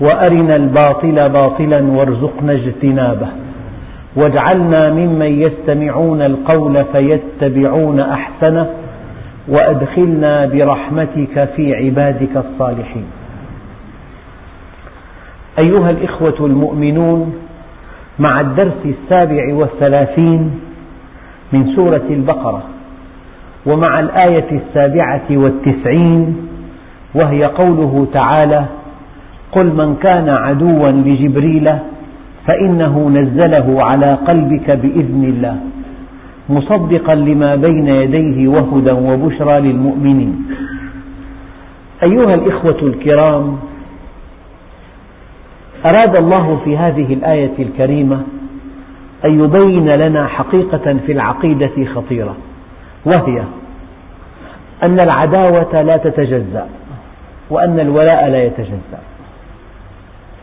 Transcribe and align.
وأرنا 0.00 0.56
الباطل 0.56 1.28
باطلا 1.28 1.82
وارزقنا 1.82 2.52
اجتنابه. 2.52 3.28
واجعلنا 4.16 4.90
ممن 4.90 5.42
يستمعون 5.42 6.22
القول 6.22 6.84
فيتبعون 6.92 8.00
أحسنه 8.00 8.70
وأدخلنا 9.48 10.46
برحمتك 10.46 11.48
في 11.56 11.74
عبادك 11.74 12.36
الصالحين. 12.36 13.06
أيها 15.58 15.90
الإخوة 15.90 16.36
المؤمنون 16.40 17.34
مع 18.18 18.40
الدرس 18.40 18.86
السابع 18.86 19.54
والثلاثين 19.54 20.60
من 21.52 21.66
سورة 21.76 22.04
البقرة 22.10 22.62
ومع 23.66 24.00
الآية 24.00 24.46
السابعة 24.52 25.24
والتسعين 25.30 26.48
وهي 27.14 27.44
قوله 27.44 28.06
تعالى 28.12 28.64
قل 29.54 29.66
من 29.66 29.96
كان 30.02 30.28
عدوا 30.28 30.88
لجبريل 30.90 31.72
فإنه 32.46 33.08
نزله 33.08 33.84
على 33.84 34.14
قلبك 34.14 34.70
بإذن 34.70 35.24
الله 35.24 35.56
مصدقا 36.48 37.14
لما 37.14 37.54
بين 37.54 37.88
يديه 37.88 38.48
وهدى 38.48 38.90
وبشرى 38.92 39.60
للمؤمنين. 39.60 40.46
أيها 42.02 42.34
الإخوة 42.34 42.78
الكرام 42.82 43.58
أراد 45.84 46.16
الله 46.16 46.60
في 46.64 46.76
هذه 46.76 47.14
الآية 47.14 47.52
الكريمة 47.58 48.22
أن 49.24 49.44
يبين 49.44 49.88
لنا 49.88 50.26
حقيقة 50.26 50.96
في 51.06 51.12
العقيدة 51.12 51.84
خطيرة 51.94 52.36
وهي 53.04 53.42
أن 54.82 55.00
العداوة 55.00 55.82
لا 55.82 55.96
تتجزأ 55.96 56.66
وأن 57.50 57.80
الولاء 57.80 58.28
لا 58.28 58.44
يتجزأ. 58.44 59.00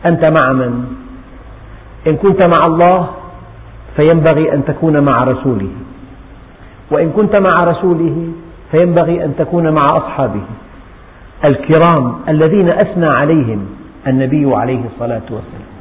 أنت 0.06 0.24
مع 0.24 0.52
من؟ 0.52 0.84
إن 2.06 2.16
كنت 2.16 2.46
مع 2.46 2.66
الله 2.66 3.08
فينبغي 3.96 4.54
أن 4.54 4.64
تكون 4.64 5.00
مع 5.00 5.24
رسوله. 5.24 5.70
وإن 6.90 7.10
كنت 7.10 7.36
مع 7.36 7.64
رسوله 7.64 8.32
فينبغي 8.70 9.24
أن 9.24 9.34
تكون 9.38 9.72
مع 9.72 9.96
أصحابه. 9.96 10.42
الكرام 11.44 12.16
الذين 12.28 12.68
أثنى 12.68 13.06
عليهم 13.06 13.66
النبي 14.06 14.54
عليه 14.54 14.84
الصلاة 14.84 15.22
والسلام. 15.30 15.72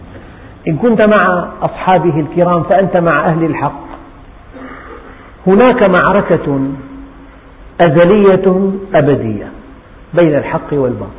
إن 0.67 0.77
كنت 0.77 1.02
مع 1.02 1.47
أصحابه 1.61 2.19
الكرام 2.19 2.64
فأنت 2.64 2.97
مع 2.97 3.25
أهل 3.25 3.44
الحق. 3.44 3.86
هناك 5.47 5.83
معركة 5.83 6.59
أزلية 7.81 8.72
أبدية 8.94 9.47
بين 10.14 10.36
الحق 10.36 10.73
والباطل. 10.73 11.11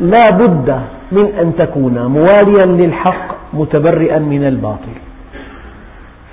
فلا 0.00 0.30
بد 0.30 0.80
من 1.12 1.24
أن 1.40 1.52
تكون 1.58 2.06
مواليا 2.06 2.66
للحق 2.66 3.36
متبرئا 3.52 4.18
من 4.18 4.46
الباطل. 4.46 4.96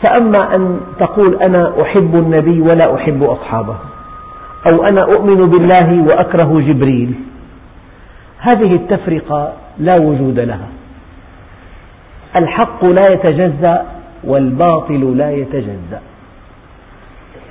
فأما 0.01 0.55
أن 0.55 0.79
تقول 0.99 1.35
أنا 1.35 1.81
أحب 1.81 2.15
النبي 2.15 2.61
ولا 2.61 2.95
أحب 2.95 3.23
أصحابه 3.23 3.75
أو 4.67 4.83
أنا 4.83 5.01
أؤمن 5.01 5.49
بالله 5.49 6.03
وأكره 6.03 6.61
جبريل 6.67 7.13
هذه 8.39 8.75
التفرقة 8.75 9.53
لا 9.79 9.95
وجود 10.01 10.39
لها. 10.39 10.67
الحق 12.35 12.85
لا 12.85 13.09
يتجزأ 13.09 13.85
والباطل 14.23 15.17
لا 15.17 15.31
يتجزأ. 15.31 16.01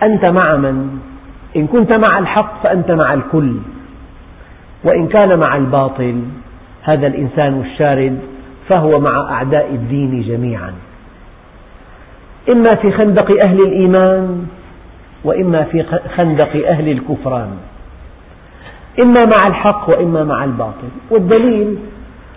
أنت 0.02 0.24
مع 0.24 0.56
من؟ 0.56 0.98
إن 1.56 1.66
كنت 1.66 1.92
مع 1.92 2.18
الحق 2.18 2.62
فأنت 2.62 2.90
مع 2.90 3.14
الكل. 3.14 3.56
وإن 4.84 5.06
كان 5.06 5.38
مع 5.38 5.56
الباطل 5.56 6.22
هذا 6.82 7.06
الإنسان 7.06 7.60
الشارد 7.60 8.18
فهو 8.68 9.00
مع 9.00 9.30
أعداء 9.30 9.70
الدين 9.74 10.22
جميعا. 10.22 10.72
إما 12.48 12.70
في 12.70 12.92
خندق 12.92 13.40
أهل 13.42 13.60
الإيمان 13.60 14.46
وإما 15.24 15.62
في 15.64 15.84
خندق 16.16 16.66
أهل 16.68 16.88
الكفران. 16.88 17.50
إما 19.00 19.24
مع 19.24 19.46
الحق 19.46 19.90
وإما 19.90 20.24
مع 20.24 20.44
الباطل. 20.44 20.88
والدليل 21.10 21.78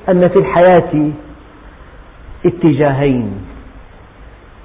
أن 0.10 0.28
في 0.28 0.40
الحياة 0.40 1.10
اتجاهين. 2.46 3.32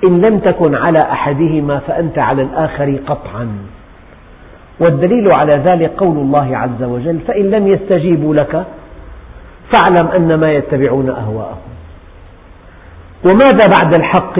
إن 0.04 0.20
لم 0.20 0.38
تكن 0.38 0.74
على 0.74 0.98
أحدهما 1.12 1.78
فأنت 1.78 2.18
على 2.18 2.42
الآخر 2.42 2.98
قطعا. 3.06 3.48
والدليل 4.80 5.32
على 5.32 5.52
ذلك 5.52 5.90
قول 5.96 6.16
الله 6.16 6.56
عز 6.56 6.82
وجل 6.82 7.18
فإن 7.18 7.50
لم 7.50 7.68
يستجيبوا 7.68 8.34
لك 8.34 8.64
فاعلم 9.72 10.08
أنما 10.08 10.52
يتبعون 10.52 11.10
أهواءهم. 11.10 11.70
وماذا 13.24 13.68
بعد 13.80 13.94
الحق؟ 13.94 14.38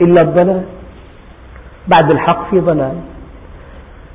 إلا 0.00 0.22
الضلال. 0.22 0.62
بعد 1.88 2.10
الحق 2.10 2.50
في 2.50 2.60
ضلال. 2.60 2.94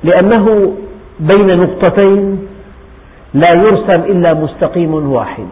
لأنه 0.04 0.72
بين 1.20 1.58
نقطتين 1.58 2.48
لا 3.34 3.50
يرسم 3.56 4.02
إلا 4.02 4.34
مستقيم 4.34 5.12
واحد. 5.12 5.46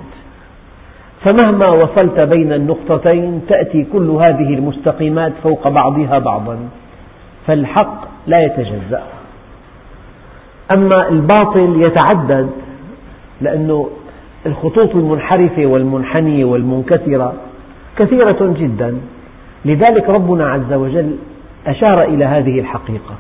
فمهما 1.25 1.69
وصلت 1.69 2.21
بين 2.21 2.53
النقطتين 2.53 3.43
تأتي 3.49 3.87
كل 3.93 4.11
هذه 4.11 4.55
المستقيمات 4.55 5.33
فوق 5.43 5.69
بعضها 5.69 6.19
بعضا. 6.19 6.59
فالحق 7.47 8.05
لا 8.27 8.45
يتجزأ. 8.45 9.14
أما 10.73 11.09
الباطل 11.09 11.83
يتعدد 11.83 12.51
لأن 13.41 13.85
الخطوط 14.47 14.97
المنحرفة 14.97 15.67
والمنحنية 15.67 16.45
والمنكسرة 16.45 17.33
كثيرة 17.99 18.55
جدا. 18.59 18.99
لذلك 19.65 20.09
ربنا 20.09 20.49
عز 20.49 20.73
وجل 20.73 21.17
أشار 21.67 22.03
إلى 22.03 22.25
هذه 22.25 22.61
الحقيقة. 22.61 23.15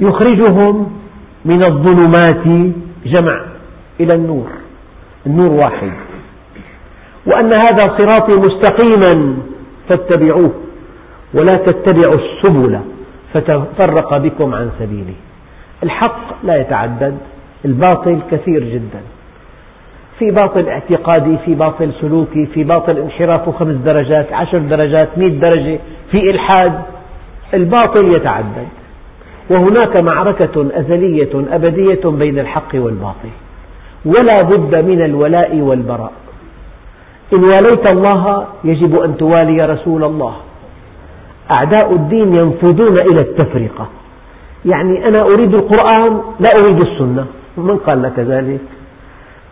يخرجهم 0.00 0.90
من 1.44 1.64
الظلمات 1.64 2.72
جمع 3.06 3.40
إلى 4.00 4.14
النور 4.14 4.48
النور 5.26 5.50
واحد. 5.64 5.92
وأن 7.26 7.52
هذا 7.66 7.96
صراطي 7.98 8.32
مستقيما 8.32 9.36
فاتبعوه 9.88 10.50
ولا 11.34 11.52
تتبعوا 11.52 12.14
السبل 12.14 12.80
فتفرق 13.34 14.16
بكم 14.16 14.54
عن 14.54 14.70
سبيله. 14.78 15.14
الحق 15.82 16.44
لا 16.44 16.56
يتعدد 16.56 17.18
الباطل 17.64 18.18
كثير 18.30 18.64
جدا. 18.64 19.00
في 20.18 20.30
باطل 20.30 20.68
اعتقادي 20.68 21.36
في 21.44 21.54
باطل 21.54 21.92
سلوكي 22.00 22.46
في 22.46 22.64
باطل 22.64 22.98
انحرافه 22.98 23.52
خمس 23.52 23.76
درجات 23.76 24.32
عشر 24.32 24.58
درجات 24.58 25.18
مئة 25.18 25.28
درجة 25.28 25.78
في 26.10 26.30
إلحاد 26.30 26.82
الباطل 27.54 28.14
يتعدد. 28.14 28.68
وهناك 29.50 30.02
معركة 30.02 30.66
أزلية 30.74 31.30
أبدية 31.34 32.00
بين 32.04 32.38
الحق 32.38 32.74
والباطل. 32.74 33.28
ولا 34.04 34.56
بد 34.56 34.84
من 34.84 35.04
الولاء 35.04 35.56
والبراء. 35.56 36.12
إن 37.32 37.38
واليت 37.38 37.92
الله 37.92 38.46
يجب 38.64 39.00
أن 39.00 39.16
توالي 39.16 39.66
رسول 39.66 40.04
الله. 40.04 40.34
أعداء 41.50 41.92
الدين 41.92 42.34
ينفذون 42.34 42.96
إلى 43.10 43.20
التفرقة. 43.20 43.88
يعني 44.66 45.08
أنا 45.08 45.22
أريد 45.22 45.54
القرآن 45.54 46.20
لا 46.40 46.60
أريد 46.60 46.80
السنة. 46.80 47.26
من 47.56 47.76
قال 47.76 48.02
لك 48.02 48.18
ذلك؟ 48.18 48.60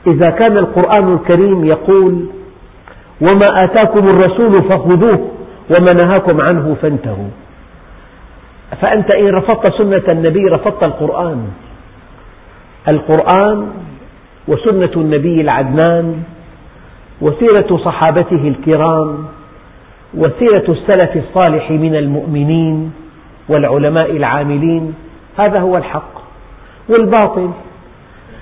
إذا 0.07 0.31
كان 0.31 0.59
القرآن 0.59 1.13
الكريم 1.13 1.65
يقول 1.65 2.27
وما 3.21 3.47
آتاكم 3.63 4.09
الرسول 4.09 4.53
فخذوه 4.53 5.31
وما 5.71 6.05
نهاكم 6.05 6.41
عنه 6.41 6.77
فانتهوا. 6.83 7.31
فأنت 8.81 9.15
إن 9.15 9.29
رفضت 9.29 9.73
سنة 9.73 10.03
النبي 10.13 10.45
رفضت 10.45 10.83
القرآن. 10.83 11.49
القرآن 12.89 13.69
وسنة 14.49 14.91
النبي 14.97 15.41
العدنان 15.41 16.23
وسيرة 17.21 17.77
صحابته 17.77 18.49
الكرام 18.49 19.25
وسيرة 20.15 20.65
السلف 20.69 21.17
الصالح 21.17 21.71
من 21.71 21.97
المؤمنين 21.97 22.93
والعلماء 23.49 24.11
العاملين 24.11 24.95
هذا 25.39 25.61
هو 25.61 25.77
الحق 25.77 26.13
والباطل. 26.89 27.51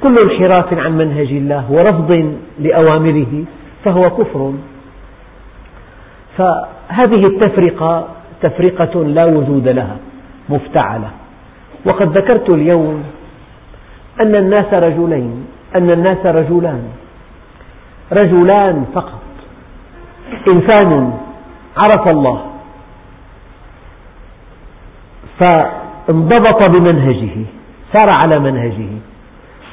كل 0.02 0.18
انحراف 0.18 0.74
عن 0.78 0.98
منهج 0.98 1.32
الله 1.32 1.72
ورفض 1.72 2.36
لأوامره 2.58 3.44
فهو 3.84 4.10
كفر. 4.10 4.52
فهذه 6.36 7.26
التفرقة 7.26 8.08
تفرقة 8.42 9.04
لا 9.04 9.24
وجود 9.24 9.68
لها 9.68 9.96
مفتعلة. 10.48 11.10
وقد 11.84 12.18
ذكرت 12.18 12.50
اليوم 12.50 13.04
أن 14.20 14.34
الناس 14.34 14.74
رجلين 14.74 15.46
أن 15.74 15.90
الناس 15.90 16.26
رجلان. 16.26 16.82
رجلان 18.12 18.84
فقط. 18.94 19.22
إنسان 20.48 21.18
عرف 21.76 22.08
الله 22.08 22.46
فانضبط 26.06 26.68
بمنهجه 26.68 27.44
سار 27.92 28.10
على 28.10 28.38
منهجه 28.38 28.88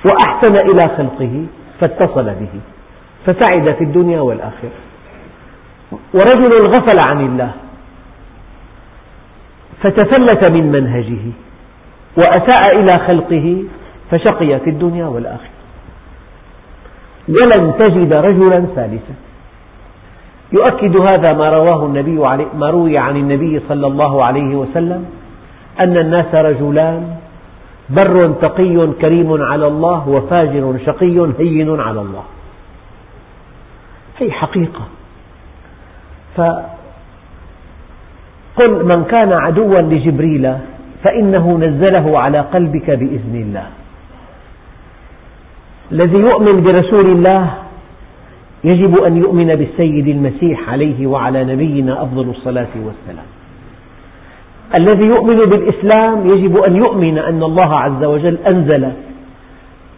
وأحسن 0.06 0.56
إلى 0.56 0.90
خلقه 0.98 1.46
فاتصل 1.80 2.24
به 2.24 2.54
فسعد 3.26 3.72
في 3.72 3.84
الدنيا 3.84 4.22
والآخرة. 4.22 4.80
ورجل 6.14 6.68
غفل 6.68 7.00
عن 7.10 7.26
الله 7.26 7.52
فتفلت 9.82 10.52
من 10.52 10.72
منهجه 10.72 11.32
وأساء 12.18 12.80
إلى 12.80 12.94
خلقه 13.08 13.64
فشقي 14.12 14.60
في 14.60 14.70
الدنيا 14.70 15.06
والآخرة. 15.06 15.60
ولن 17.30 17.74
تجد 17.80 18.14
رجلا 18.14 18.66
ثالثا. 18.76 19.14
يؤكد 20.52 20.98
هذا 20.98 21.38
ما 21.38 21.50
رواه 21.50 21.86
النبي 21.86 22.18
ما 22.54 22.70
روي 22.70 22.98
عن 22.98 23.18
النبي 23.18 23.62
صلى 23.70 23.88
الله 23.88 24.24
عليه 24.26 24.56
وسلم 24.56 25.06
أن 25.80 25.98
الناس 25.98 26.36
رجلان 26.36 27.16
بر 27.90 28.34
تقي 28.42 28.88
كريم 29.02 29.42
على 29.42 29.68
الله 29.68 30.10
وفاجر 30.10 30.80
شقي 30.86 31.34
هين 31.40 31.80
على 31.80 32.02
الله. 32.02 32.24
هي 34.18 34.32
حقيقة. 34.32 34.88
فقل 36.36 36.70
من 38.86 39.04
كان 39.04 39.34
عدوا 39.34 39.82
لجبريل 39.82 40.56
فإنه 41.04 41.58
نزله 41.58 42.20
على 42.20 42.40
قلبك 42.40 42.92
بإذن 42.92 43.36
الله. 43.36 43.68
الذي 45.92 46.18
يؤمن 46.18 46.64
برسول 46.64 47.06
الله 47.06 47.54
يجب 48.64 48.98
أن 48.98 49.18
يؤمن 49.18 49.56
بالسيد 49.56 50.08
المسيح 50.08 50.70
عليه 50.70 51.08
وعلى 51.08 51.44
نبينا 51.44 52.04
أفضل 52.04 52.30
الصلاة 52.30 52.74
والسلام. 52.76 53.26
الذي 54.76 55.06
يؤمن 55.06 55.36
بالإسلام 55.36 56.30
يجب 56.30 56.58
أن 56.58 56.76
يؤمن 56.76 57.18
أن 57.18 57.44
الله 57.44 57.76
عز 57.76 58.04
وجل 58.04 58.38
أنزل 58.48 58.92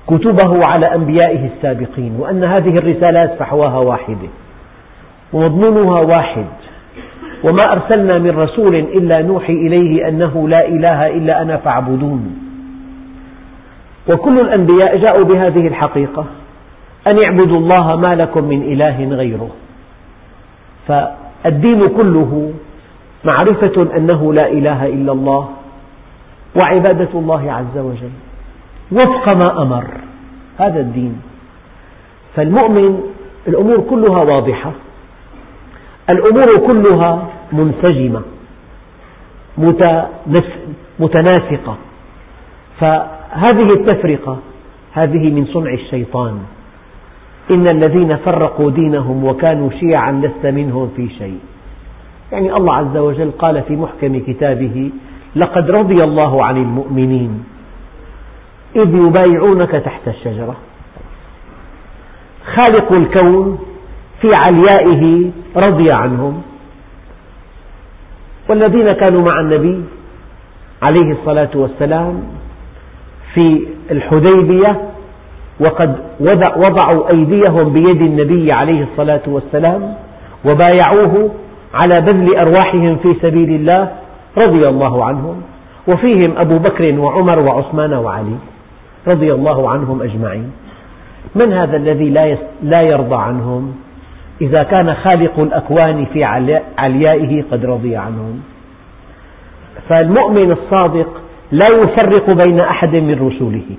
كتبه 0.07 0.61
على 0.67 0.95
أنبيائه 0.95 1.49
السابقين 1.55 2.15
وأن 2.19 2.43
هذه 2.43 2.77
الرسالات 2.77 3.39
فحواها 3.39 3.77
واحدة 3.77 4.27
ومضمونها 5.33 5.99
واحد 6.01 6.45
وما 7.43 7.71
أرسلنا 7.71 8.17
من 8.17 8.29
رسول 8.29 8.75
إلا 8.75 9.21
نوحي 9.21 9.53
إليه 9.53 10.07
أنه 10.07 10.49
لا 10.49 10.67
إله 10.67 11.07
إلا 11.07 11.41
أنا 11.41 11.57
فاعبدون. 11.57 12.37
وكل 14.09 14.39
الأنبياء 14.39 14.97
جاءوا 14.97 15.25
بهذه 15.25 15.67
الحقيقة 15.67 16.25
أن 17.07 17.19
اعبدوا 17.29 17.57
الله 17.57 17.95
ما 17.95 18.15
لكم 18.15 18.43
من 18.43 18.61
إله 18.61 19.15
غيره. 19.15 19.49
فالدين 20.87 21.87
كله 21.87 22.51
معرفة 23.23 23.97
أنه 23.97 24.33
لا 24.33 24.51
إله 24.51 24.85
إلا 24.85 25.11
الله 25.11 25.49
وعبادة 26.61 27.09
الله 27.19 27.51
عز 27.51 27.77
وجل 27.77 28.11
وفق 28.91 29.37
ما 29.37 29.61
أمر 29.61 29.85
هذا 30.57 30.79
الدين. 30.79 31.21
فالمؤمن 32.35 32.99
الأمور 33.47 33.79
كلها 33.89 34.23
واضحة 34.23 34.71
الأمور 36.09 36.67
كلها 36.67 37.27
منسجمة 37.53 38.21
متناسقة. 40.99 41.77
فهذه 42.79 43.73
التفرقة 43.73 44.37
هذه 44.93 45.29
من 45.29 45.45
صنع 45.45 45.73
الشيطان. 45.73 46.39
إن 47.51 47.67
الذين 47.67 48.17
فرقوا 48.17 48.71
دينهم 48.71 49.25
وكانوا 49.25 49.69
شيعا 49.79 50.11
لست 50.11 50.45
منهم 50.45 50.89
في 50.95 51.09
شيء. 51.09 51.39
يعني 52.31 52.53
الله 52.55 52.73
عز 52.73 52.97
وجل 52.97 53.31
قال 53.31 53.63
في 53.63 53.75
محكم 53.75 54.19
كتابه 54.19 54.91
لقد 55.35 55.71
رضي 55.71 56.03
الله 56.03 56.45
عن 56.45 56.57
المؤمنين 56.57 57.43
إذ 58.75 58.95
يبايعونك 58.95 59.71
تحت 59.71 60.07
الشجرة. 60.07 60.55
خالق 62.55 62.91
الكون 62.91 63.59
في 64.21 64.31
عليائه 64.47 65.31
رضي 65.55 65.85
عنهم. 65.91 66.41
والذين 68.49 68.91
كانوا 68.91 69.21
مع 69.21 69.39
النبي 69.39 69.83
عليه 70.81 71.11
الصلاة 71.11 71.49
والسلام 71.55 72.23
في 73.33 73.67
الحديبية 73.91 74.81
وقد 75.59 75.95
وضعوا 76.57 77.09
أيديهم 77.09 77.73
بيد 77.73 78.01
النبي 78.01 78.51
عليه 78.51 78.83
الصلاة 78.91 79.21
والسلام 79.27 79.93
وبايعوه 80.45 81.31
على 81.73 82.01
بذل 82.01 82.35
أرواحهم 82.35 82.97
في 82.97 83.15
سبيل 83.21 83.49
الله 83.49 83.91
رضي 84.37 84.67
الله 84.67 85.05
عنهم 85.05 85.41
وفيهم 85.87 86.37
أبو 86.37 86.57
بكر 86.57 86.99
وعمر 86.99 87.39
وعثمان 87.39 87.93
وعلي 87.93 88.35
رضي 89.07 89.33
الله 89.33 89.69
عنهم 89.69 90.01
أجمعين. 90.01 90.51
من 91.35 91.53
هذا 91.53 91.77
الذي 91.77 92.09
لا 92.63 92.81
يرضى 92.81 93.15
عنهم؟ 93.15 93.75
إذا 94.41 94.63
كان 94.63 94.93
خالق 94.93 95.39
الأكوان 95.39 96.05
في 96.05 96.23
عليائه 96.77 97.43
قد 97.51 97.65
رضي 97.65 97.95
عنهم. 97.95 98.41
فالمؤمن 99.89 100.51
الصادق 100.51 101.21
لا 101.51 101.65
يفرق 101.71 102.35
بين 102.35 102.59
أحد 102.59 102.95
من 102.95 103.27
رسله 103.27 103.77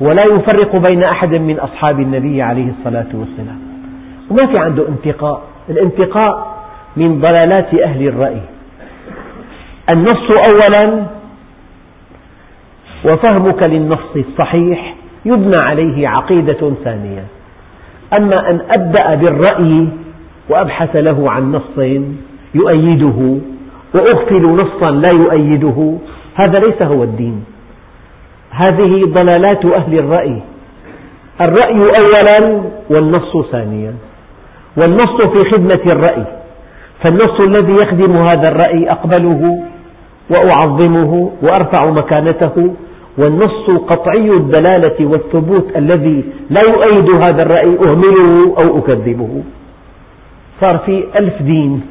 ولا 0.00 0.24
يفرق 0.24 0.76
بين 0.76 1.04
أحد 1.04 1.34
من 1.34 1.58
أصحاب 1.58 2.00
النبي 2.00 2.42
عليه 2.42 2.70
الصلاة 2.78 3.08
والسلام. 3.14 3.58
وما 4.30 4.52
في 4.52 4.58
عنده 4.58 4.88
انتقاء. 4.88 5.42
الانتقاء 5.70 6.51
من 6.96 7.20
ضلالات 7.20 7.74
أهل 7.74 8.08
الرأي. 8.08 8.40
النص 9.90 10.30
أولا 10.52 11.04
وفهمك 13.04 13.62
للنص 13.62 14.16
الصحيح 14.16 14.94
يبنى 15.24 15.56
عليه 15.56 16.08
عقيدة 16.08 16.72
ثانية. 16.84 17.24
أما 18.18 18.50
أن 18.50 18.60
أبدأ 18.78 19.14
بالرأي 19.14 19.88
وأبحث 20.48 20.96
له 20.96 21.30
عن 21.30 21.52
نص 21.52 21.78
يؤيده 22.54 23.38
وأغفل 23.94 24.42
نصا 24.42 24.90
لا 24.90 25.12
يؤيده 25.12 25.98
هذا 26.34 26.58
ليس 26.58 26.82
هو 26.82 27.02
الدين. 27.02 27.44
هذه 28.50 29.04
ضلالات 29.04 29.64
أهل 29.64 29.98
الرأي. 29.98 30.42
الرأي 31.46 31.90
أولا 32.00 32.62
والنص 32.90 33.50
ثانيا. 33.52 33.94
والنص 34.76 35.26
في 35.26 35.50
خدمة 35.50 35.92
الرأي. 35.92 36.41
فالنص 37.02 37.40
الذي 37.40 37.72
يخدم 37.72 38.16
هذا 38.16 38.48
الرأي 38.48 38.90
أقبله 38.90 39.62
وأعظمه 40.30 41.30
وأرفع 41.42 41.90
مكانته 41.90 42.74
والنص 43.18 43.70
قطعي 43.70 44.30
الدلالة 44.30 45.06
والثبوت 45.06 45.76
الذي 45.76 46.24
لا 46.50 46.60
يؤيد 46.68 47.16
هذا 47.16 47.42
الرأي 47.42 47.90
أهمله 47.90 48.56
أو 48.64 48.78
أكذبه. 48.78 49.42
صار 50.60 50.78
في 50.78 51.04
ألف 51.18 51.42
دين. 51.42 51.82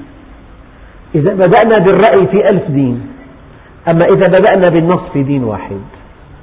إذا 1.15 1.33
بدأنا 1.33 1.85
بالرأي 1.85 2.27
في 2.27 2.49
ألف 2.49 2.71
دين 2.71 3.01
أما 3.87 4.05
إذا 4.05 4.25
بدأنا 4.39 4.69
بالنص 4.69 5.01
في 5.13 5.23
دين 5.23 5.43
واحد. 5.43 5.81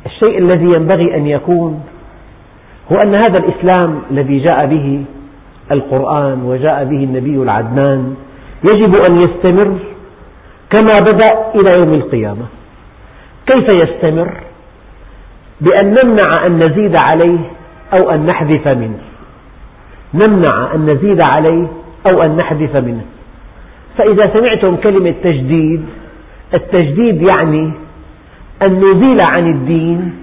الشيء 0.06 0.38
الذي 0.38 0.64
ينبغي 0.64 1.16
أن 1.16 1.26
يكون 1.26 1.80
هو 2.92 2.96
أن 2.96 3.14
هذا 3.14 3.38
الإسلام 3.38 4.00
الذي 4.10 4.38
جاء 4.38 4.66
به 4.66 5.04
القرآن 5.70 6.42
وجاء 6.42 6.84
به 6.84 7.04
النبي 7.04 7.36
العدنان 7.36 8.14
يجب 8.64 8.94
أن 9.08 9.20
يستمر 9.20 9.78
كما 10.70 10.90
بدأ 11.10 11.50
إلى 11.54 11.78
يوم 11.78 11.94
القيامة. 11.94 12.46
كيف 13.46 13.66
يستمر؟ 13.74 14.40
بأن 15.60 15.94
نمنع 15.94 16.46
أن 16.46 16.58
نزيد 16.58 16.96
عليه 17.08 17.38
أو 17.92 18.10
أن 18.10 18.26
نحذف 18.26 18.68
منه. 18.68 18.98
نمنع 20.14 20.74
أن 20.74 20.90
نزيد 20.90 21.18
عليه 21.30 21.66
أو 22.12 22.22
أن 22.22 22.36
نحذف 22.36 22.76
منه. 22.76 23.04
فإذا 23.98 24.32
سمعتم 24.32 24.76
كلمة 24.76 25.14
تجديد 25.22 25.84
التجديد 26.54 27.26
يعني 27.30 27.72
أن 28.68 28.80
نزيل 28.80 29.20
عن 29.32 29.50
الدين 29.50 30.14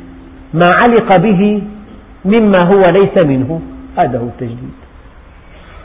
ما 0.54 0.76
علق 0.84 1.18
به 1.18 1.62
مما 2.26 2.64
هو 2.64 2.84
ليس 2.90 3.26
منه. 3.26 3.62
هذا 3.98 4.20
هو 4.20 4.26
التجديد. 4.26 4.74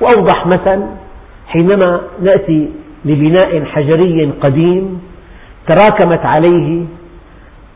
وأوضح 0.01 0.47
مثل 0.47 0.83
حينما 1.53 2.01
نأتي 2.23 2.69
لبناء 3.05 3.65
حجري 3.65 4.33
قديم 4.41 5.01
تراكمت 5.67 6.27
عليه 6.27 6.85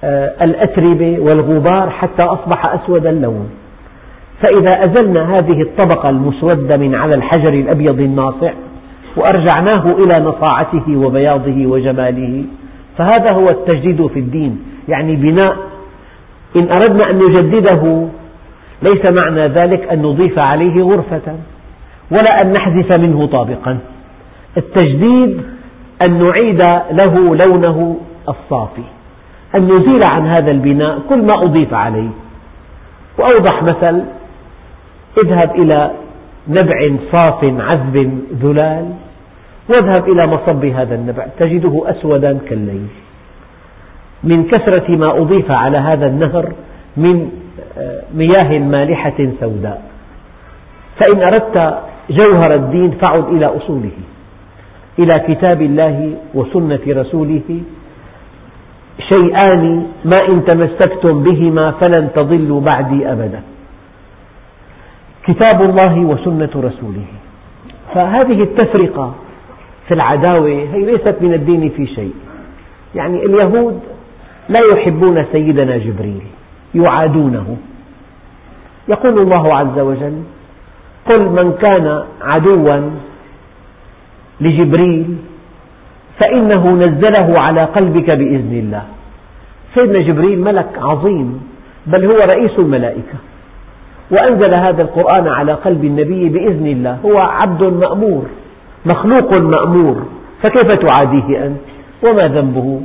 آه، 0.04 0.44
الأتربة 0.44 1.18
والغبار 1.20 1.90
حتى 1.90 2.22
أصبح 2.22 2.66
أسود 2.66 3.06
اللون. 3.06 3.48
فإذا 4.42 4.84
أزلنا 4.84 5.34
هذه 5.34 5.62
الطبقة 5.62 6.08
المسودة 6.10 6.76
من 6.76 6.94
على 6.94 7.14
الحجر 7.14 7.48
الأبيض 7.48 8.00
الناصع 8.00 8.52
وأرجعناه 9.16 9.92
إلى 9.98 10.20
نصاعته 10.20 10.96
وبياضه 10.96 11.66
وجماله 11.66 12.44
فهذا 12.98 13.28
هو 13.36 13.48
التجديد 13.48 14.06
في 14.06 14.18
الدين. 14.18 14.62
يعني 14.88 15.16
بناء 15.16 15.56
إن 16.56 16.68
أردنا 16.68 17.10
أن 17.10 17.18
نجدده 17.18 18.08
ليس 18.82 19.04
معنى 19.22 19.48
ذلك 19.48 19.88
أن 19.92 20.02
نضيف 20.02 20.38
عليه 20.38 20.82
غرفة. 20.82 21.36
ولا 22.10 22.42
أن 22.42 22.52
نحذف 22.52 22.98
منه 22.98 23.26
طابقا. 23.26 23.78
التجديد 24.56 25.42
أن 26.02 26.24
نعيد 26.24 26.60
له 26.90 27.36
لونه 27.36 27.96
الصافي 28.28 28.82
أن 29.54 29.64
نزيل 29.64 30.00
عن 30.10 30.26
هذا 30.26 30.50
البناء 30.50 30.98
كل 31.08 31.22
ما 31.22 31.42
أضيف 31.42 31.74
عليه. 31.74 32.10
وأوضح 33.18 33.62
مثل 33.62 34.04
اذهب 35.24 35.54
إلى 35.54 35.90
نبع 36.48 36.96
صاف 37.12 37.44
عذب 37.44 38.24
ذلال 38.42 38.92
واذهب 39.68 40.08
إلى 40.08 40.26
مصب 40.26 40.64
هذا 40.64 40.94
النبع 40.94 41.26
تجده 41.38 41.82
أسودا 41.86 42.38
كالليل. 42.48 42.86
من 44.24 44.44
كثرة 44.44 44.96
ما 44.96 45.18
أضيف 45.18 45.50
على 45.50 45.78
هذا 45.78 46.06
النهر 46.06 46.52
من 46.96 47.30
آه، 47.78 48.02
مياه 48.14 48.58
مالحة 48.58 49.28
سوداء. 49.40 49.82
فإن 50.96 51.18
أردت 51.32 51.78
جوهر 52.10 52.54
الدين 52.54 52.90
فعد 52.90 53.24
إلى 53.24 53.46
أصوله 53.46 53.96
إلى 54.98 55.34
كتاب 55.34 55.62
الله 55.62 56.16
وسنة 56.34 56.80
رسوله. 56.88 57.60
شيئان 59.08 59.86
ما 60.04 60.28
إن 60.28 60.44
تمسكتم 60.44 61.22
بهما 61.22 61.70
فلن 61.70 62.08
تضلوا 62.14 62.60
بعدي 62.60 63.12
أبدا. 63.12 63.42
كتاب 65.26 65.62
الله 65.62 65.98
وسنة 65.98 66.50
رسوله. 66.54 67.06
فهذه 67.94 68.42
التفرقة 68.42 69.14
في 69.88 69.94
العداوة 69.94 70.48
هي 70.48 70.84
ليست 70.84 71.16
من 71.20 71.34
الدين 71.34 71.68
في 71.68 71.86
شيء. 71.86 72.14
يعني 72.94 73.26
اليهود 73.26 73.80
لا 74.48 74.60
يحبون 74.76 75.24
سيدنا 75.32 75.76
جبريل 75.76 76.22
يعادونه. 76.74 77.56
يقول 78.88 79.18
الله 79.18 79.54
عز 79.54 79.78
وجل 79.78 80.22
قل 81.06 81.22
من 81.22 81.52
كان 81.52 82.04
عدوا 82.22 82.90
لجبريل 84.40 85.16
فإنه 86.18 86.70
نزله 86.70 87.34
على 87.38 87.64
قلبك 87.64 88.10
بإذن 88.10 88.52
الله. 88.52 88.82
سيدنا 89.74 89.98
جبريل 89.98 90.40
ملك 90.40 90.68
عظيم 90.78 91.40
بل 91.86 92.04
هو 92.04 92.16
رئيس 92.16 92.58
الملائكة. 92.58 93.18
وأنزل 94.10 94.54
هذا 94.54 94.82
القرآن 94.82 95.28
على 95.28 95.52
قلب 95.52 95.84
النبي 95.84 96.28
بإذن 96.28 96.66
الله. 96.66 96.98
هو 97.04 97.18
عبد 97.18 97.62
مأمور 97.62 98.26
مخلوق 98.86 99.32
مأمور. 99.32 100.02
فكيف 100.42 100.72
تعاديه 100.72 101.46
أنت؟ 101.46 101.60
وما 102.02 102.28
ذنبه؟ 102.28 102.80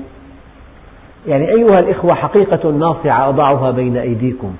يعني 1.28 1.50
أيها 1.50 1.80
الإخوة 1.80 2.14
حقيقة 2.14 2.72
ناصعة 2.72 3.30
أضعها 3.30 3.72
بين 3.72 3.98
أيديكم. 3.98 4.52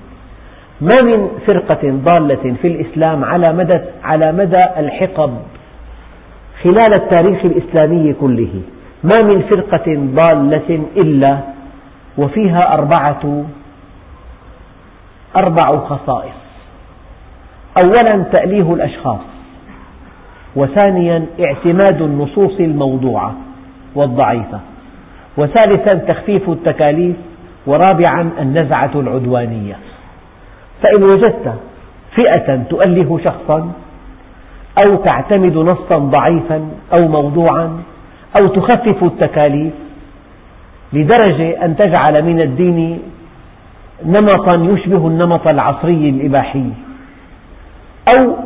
ما 0.80 1.02
من 1.02 1.28
فرقة 1.46 1.90
ضالة 2.04 2.54
في 2.62 2.68
الإسلام 2.68 3.24
على 3.24 3.52
مدى, 3.52 3.80
على 4.04 4.32
مدى 4.32 4.64
الحقب 4.78 5.36
خلال 6.62 6.94
التاريخ 6.94 7.44
الإسلامي 7.44 8.12
كله. 8.12 8.62
ما 9.04 9.22
من 9.22 9.42
فرقة 9.42 9.84
ضالة 10.14 10.82
إلا 10.96 11.38
وفيها 12.18 12.74
أربعة 12.74 13.44
أربع 15.36 15.78
خصائص. 15.78 16.40
أولا 17.84 18.22
تأليه 18.32 18.74
الأشخاص 18.74 19.20
وثانيا 20.56 21.26
اعتماد 21.40 22.02
النصوص 22.02 22.60
الموضوعة 22.60 23.34
والضعيفة 23.94 24.60
وثالثا 25.36 25.94
تخفيف 25.94 26.48
التكاليف 26.48 27.16
ورابعا 27.66 28.30
النزعة 28.40 28.90
العدوانية. 28.94 29.76
فإن 30.82 31.02
وجدت 31.02 31.54
فئة 32.14 32.56
تؤله 32.70 33.20
شخصا 33.24 33.72
أو 34.78 34.96
تعتمد 34.96 35.56
نصا 35.56 35.98
ضعيفا 35.98 36.68
أو 36.92 37.08
موضوعا 37.08 37.82
أو 38.40 38.46
تخفف 38.46 39.04
التكاليف 39.04 39.72
لدرجة 40.92 41.64
أن 41.64 41.76
تجعل 41.76 42.22
من 42.22 42.40
الدين 42.40 42.98
نمطا 44.06 44.54
يشبه 44.54 45.06
النمط 45.06 45.52
العصري 45.52 46.08
الإباحي 46.08 46.64
أو 48.18 48.36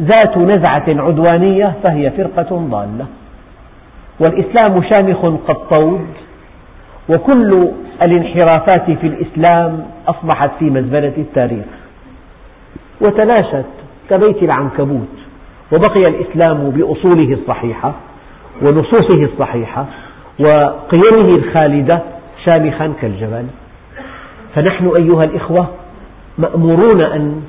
ذات 0.00 0.38
نزعة 0.38 0.84
عدوانية 0.88 1.72
فهي 1.82 2.10
فرقة 2.10 2.56
ضالة. 2.70 3.06
والإسلام 4.20 4.82
شامخ 4.82 5.26
قد 5.48 6.00
وكل 7.08 7.68
الانحرافات 8.02 8.90
في 8.90 9.06
الإسلام 9.06 9.84
أصبحت 10.08 10.50
في 10.58 10.64
مزبلة 10.64 11.12
التاريخ. 11.18 11.64
وتلاشت 13.00 13.64
كبيت 14.10 14.42
العنكبوت 14.42 15.08
وبقي 15.72 16.08
الإسلام 16.08 16.70
بأصوله 16.70 17.32
الصحيحة 17.32 17.94
ونصوصه 18.62 19.24
الصحيحة 19.24 19.86
وقيمه 20.40 21.34
الخالدة 21.34 22.02
شامخا 22.44 22.92
كالجبل. 23.00 23.46
فنحن 24.54 24.88
أيها 24.96 25.24
الإخوة 25.24 25.66
مأمورون 26.38 27.00
أن 27.00 27.42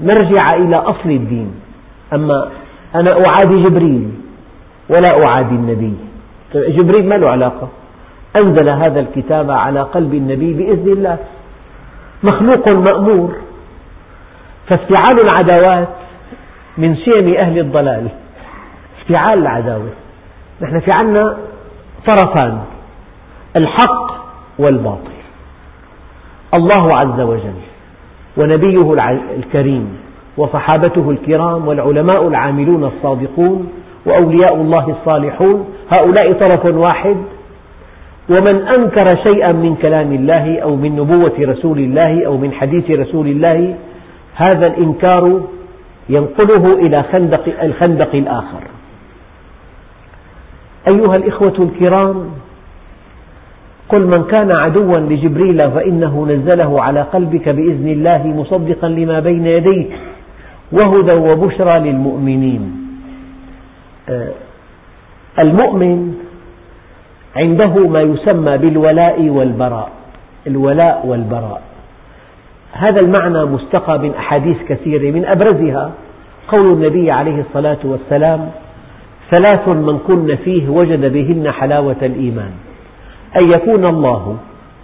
نرجع 0.00 0.44
إلى 0.54 0.76
أصل 0.76 1.10
الدين. 1.10 1.54
أما 2.12 2.48
أنا 2.94 3.10
أعادي 3.28 3.62
جبريل 3.62 4.10
ولا 4.88 5.08
أعادي 5.26 5.54
النبي. 5.54 5.94
جبريل 6.54 7.08
ما 7.08 7.14
له 7.14 7.28
علاقة. 7.28 7.68
أنزل 8.36 8.68
هذا 8.68 9.00
الكتاب 9.00 9.50
على 9.50 9.80
قلب 9.80 10.14
النبي 10.14 10.52
بإذن 10.52 10.92
الله. 10.92 11.18
مخلوق 12.22 12.74
مأمور. 12.74 13.36
فافتعال 14.68 15.16
العداوات 15.24 15.88
من 16.78 16.96
شيم 16.96 17.34
أهل 17.34 17.58
الضلال. 17.58 18.08
افتعال 19.00 19.38
العداوة. 19.38 19.90
نحن 20.62 20.80
في 20.80 20.92
عنا 20.92 21.36
طرفان 22.06 22.58
الحق 23.56 24.12
والباطل. 24.58 25.16
الله 26.54 26.96
عز 26.96 27.20
وجل 27.20 27.60
ونبيه 28.36 28.92
الكريم 29.36 29.98
وصحابته 30.36 31.10
الكرام 31.10 31.68
والعلماء 31.68 32.28
العاملون 32.28 32.84
الصادقون 32.84 33.72
وأولياء 34.06 34.54
الله 34.54 34.96
الصالحون. 35.00 35.68
هؤلاء 35.90 36.32
طرف 36.32 36.64
واحد. 36.64 37.16
ومن 38.28 38.68
أنكر 38.68 39.16
شيئا 39.16 39.52
من 39.52 39.76
كلام 39.76 40.12
الله 40.12 40.58
أو 40.58 40.76
من 40.76 40.96
نبوة 40.96 41.34
رسول 41.40 41.78
الله 41.78 42.26
أو 42.26 42.36
من 42.36 42.52
حديث 42.52 42.90
رسول 42.98 43.26
الله 43.26 43.74
هذا 44.36 44.66
الإنكار 44.66 45.40
ينقله 46.08 46.72
إلى 46.72 47.02
خندق 47.02 47.62
الخندق 47.62 48.14
الآخر. 48.14 48.62
أيها 50.88 51.12
الإخوة 51.16 51.54
الكرام 51.58 52.30
قل 53.88 54.06
من 54.06 54.24
كان 54.24 54.50
عدوا 54.50 54.98
لجبريل 54.98 55.70
فإنه 55.70 56.26
نزله 56.30 56.82
على 56.82 57.02
قلبك 57.02 57.48
بإذن 57.48 57.88
الله 57.88 58.26
مصدقا 58.26 58.88
لما 58.88 59.20
بين 59.20 59.46
يديه 59.46 59.86
وهدى 60.72 61.12
وبشرى 61.12 61.78
للمؤمنين. 61.78 62.86
آه، 64.08 64.32
المؤمن 65.38 66.14
عنده 67.36 67.88
ما 67.88 68.00
يسمى 68.00 68.58
بالولاء 68.58 69.28
والبراء 69.28 69.90
الولاء 70.46 71.06
والبراء. 71.06 71.65
هذا 72.78 73.00
المعنى 73.00 73.44
مستقى 73.44 73.98
من 73.98 74.14
أحاديث 74.14 74.56
كثيرة 74.68 75.10
من 75.10 75.24
أبرزها. 75.24 75.90
قول 76.48 76.72
النبي 76.72 77.10
عليه 77.10 77.40
الصلاة 77.40 77.78
والسلام 77.84 78.50
ثلاث 79.30 79.68
من 79.68 79.98
كن 79.98 80.36
فيه 80.36 80.68
وجد 80.68 81.12
بهن 81.12 81.50
حلاوة 81.50 81.96
الإيمان. 82.02 82.50
أن 83.36 83.50
يكون 83.50 83.86
الله 83.86 84.36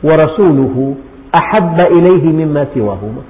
ورسوله 0.03 0.95
أحب 1.41 1.81
إليه 1.81 2.25
مما 2.25 2.67
سواهما. 2.75 3.23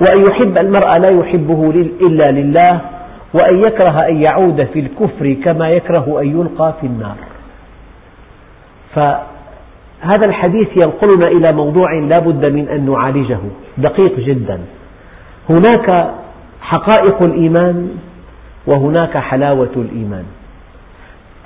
وأن 0.00 0.26
يحب 0.26 0.58
المرء 0.58 0.98
لا 0.98 1.08
يحبه 1.08 1.70
إلا 2.00 2.32
لله 2.32 2.80
وأن 3.34 3.58
يكره 3.58 4.08
أن 4.08 4.16
يعود 4.16 4.64
في 4.64 4.80
الكفر 4.80 5.32
كما 5.44 5.70
يكره 5.70 6.20
أن 6.20 6.40
يلقى 6.40 6.74
في 6.80 6.86
النار. 6.86 7.16
فهذا 10.02 10.26
الحديث 10.26 10.68
ينقلنا 10.76 11.28
إلى 11.28 11.52
موضوع 11.52 11.92
لا 11.92 12.18
بد 12.18 12.44
من 12.44 12.68
أن 12.68 12.90
نعالجه 12.90 13.38
دقيق 13.78 14.20
جدا. 14.20 14.60
هناك 15.50 16.14
حقائق 16.60 17.22
الإيمان 17.22 17.88
وهناك 18.66 19.18
حلاوة 19.18 19.70
الإيمان. 19.76 20.24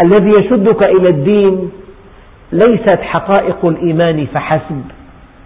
الذي 0.00 0.30
يشدك 0.30 0.82
إلى 0.82 1.08
الدين 1.08 1.70
ليست 2.52 2.98
حقائق 3.02 3.64
الإيمان 3.64 4.26
فحسب 4.26 4.82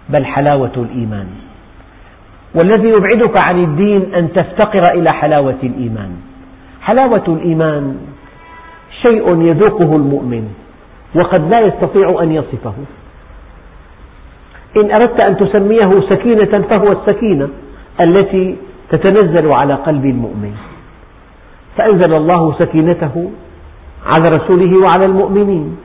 بل 0.09 0.25
حلاوة 0.25 0.71
الإيمان. 0.77 1.27
والذي 2.55 2.89
يبعدك 2.89 3.43
عن 3.43 3.63
الدين 3.63 4.15
أن 4.15 4.33
تفتقر 4.33 4.83
إلى 4.93 5.09
حلاوة 5.13 5.59
الإيمان. 5.63 6.11
حلاوة 6.81 7.23
الإيمان 7.27 7.97
شيء 9.01 9.41
يذوقه 9.41 9.95
المؤمن 9.95 10.47
وقد 11.15 11.49
لا 11.49 11.59
يستطيع 11.59 12.23
أن 12.23 12.31
يصفه. 12.31 12.73
إن 14.77 14.91
أردت 14.91 15.29
أن 15.29 15.37
تسميه 15.37 16.01
سكينة 16.09 16.65
فهو 16.69 16.91
السكينة 16.91 17.49
التي 18.01 18.55
تتنزل 18.89 19.51
على 19.51 19.73
قلب 19.73 20.05
المؤمن. 20.05 20.53
فأنزل 21.77 22.13
الله 22.13 22.53
سكينته 22.59 23.31
على 24.05 24.35
رسوله 24.35 24.77
وعلى 24.77 25.05
المؤمنين. 25.05 25.77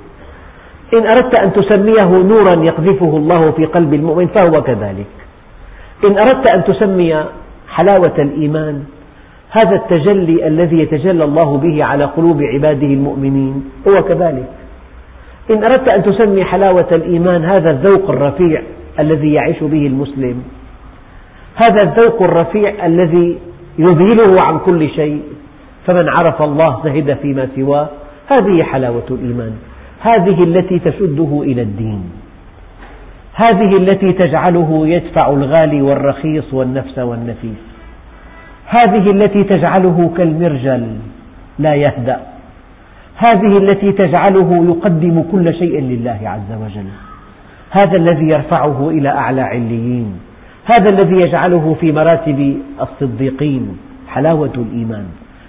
إن 0.94 1.06
أردت 1.06 1.34
أن 1.34 1.52
تسميه 1.52 2.04
نورا 2.04 2.64
يقذفه 2.64 3.16
الله 3.16 3.50
في 3.50 3.64
قلب 3.64 3.94
المؤمن 3.94 4.26
فهو 4.26 4.62
كذلك. 4.62 5.06
إن 6.04 6.18
أردت 6.18 6.54
أن 6.54 6.64
تسمي 6.64 7.24
حلاوة 7.68 8.14
الإيمان 8.18 8.84
هذا 9.50 9.76
التجلي 9.76 10.46
الذي 10.46 10.78
يتجلى 10.78 11.24
الله 11.24 11.56
به 11.56 11.84
على 11.84 12.04
قلوب 12.04 12.42
عباده 12.42 12.86
المؤمنين 12.86 13.70
هو 13.88 14.02
كذلك. 14.02 14.48
إن 15.50 15.64
أردت 15.64 15.88
أن 15.88 16.02
تسمي 16.02 16.44
حلاوة 16.44 16.86
الإيمان 16.92 17.44
هذا 17.44 17.70
الذوق 17.70 18.10
الرفيع 18.10 18.62
الذي 18.98 19.32
يعيش 19.32 19.60
به 19.60 19.86
المسلم. 19.86 20.42
هذا 21.54 21.82
الذوق 21.82 22.22
الرفيع 22.22 22.86
الذي 22.86 23.38
يذهله 23.78 24.40
عن 24.40 24.58
كل 24.58 24.88
شيء. 24.88 25.22
فمن 25.86 26.08
عرف 26.08 26.42
الله 26.42 26.80
زهد 26.84 27.16
فيما 27.22 27.48
سواه 27.56 27.88
هذه 28.28 28.62
حلاوة 28.62 29.06
الإيمان. 29.10 29.52
هذه 30.00 30.42
التي 30.44 30.78
تشده 30.78 31.42
إلى 31.42 31.62
الدين. 31.62 32.04
هذه 33.34 33.76
التي 33.76 34.12
تجعله 34.12 34.88
يدفع 34.88 35.30
الغالي 35.30 35.82
والرخيص 35.82 36.54
والنفس 36.54 36.98
والنفيس. 36.98 37.62
هذه 38.66 39.10
التي 39.10 39.44
تجعله 39.44 40.10
كالمرجل 40.16 40.86
لا 41.58 41.74
يهدأ. 41.74 42.20
هذه 43.16 43.58
التي 43.58 43.92
تجعله 43.92 44.64
يقدم 44.68 45.24
كل 45.32 45.54
شيء 45.54 45.80
لله 45.80 46.20
عز 46.22 46.52
وجل. 46.62 47.05
هذا 47.70 47.96
الذي 47.96 48.28
يرفعه 48.28 48.90
إلى 48.90 49.08
أعلى 49.08 49.40
عليين. 49.40 50.20
هذا 50.64 50.88
الذي 50.88 51.16
يجعله 51.20 51.76
في 51.80 51.92
مراتب 51.92 52.60
الصديقين. 52.80 53.78
حلاوة 54.08 54.52
الإيمان. 54.56 55.06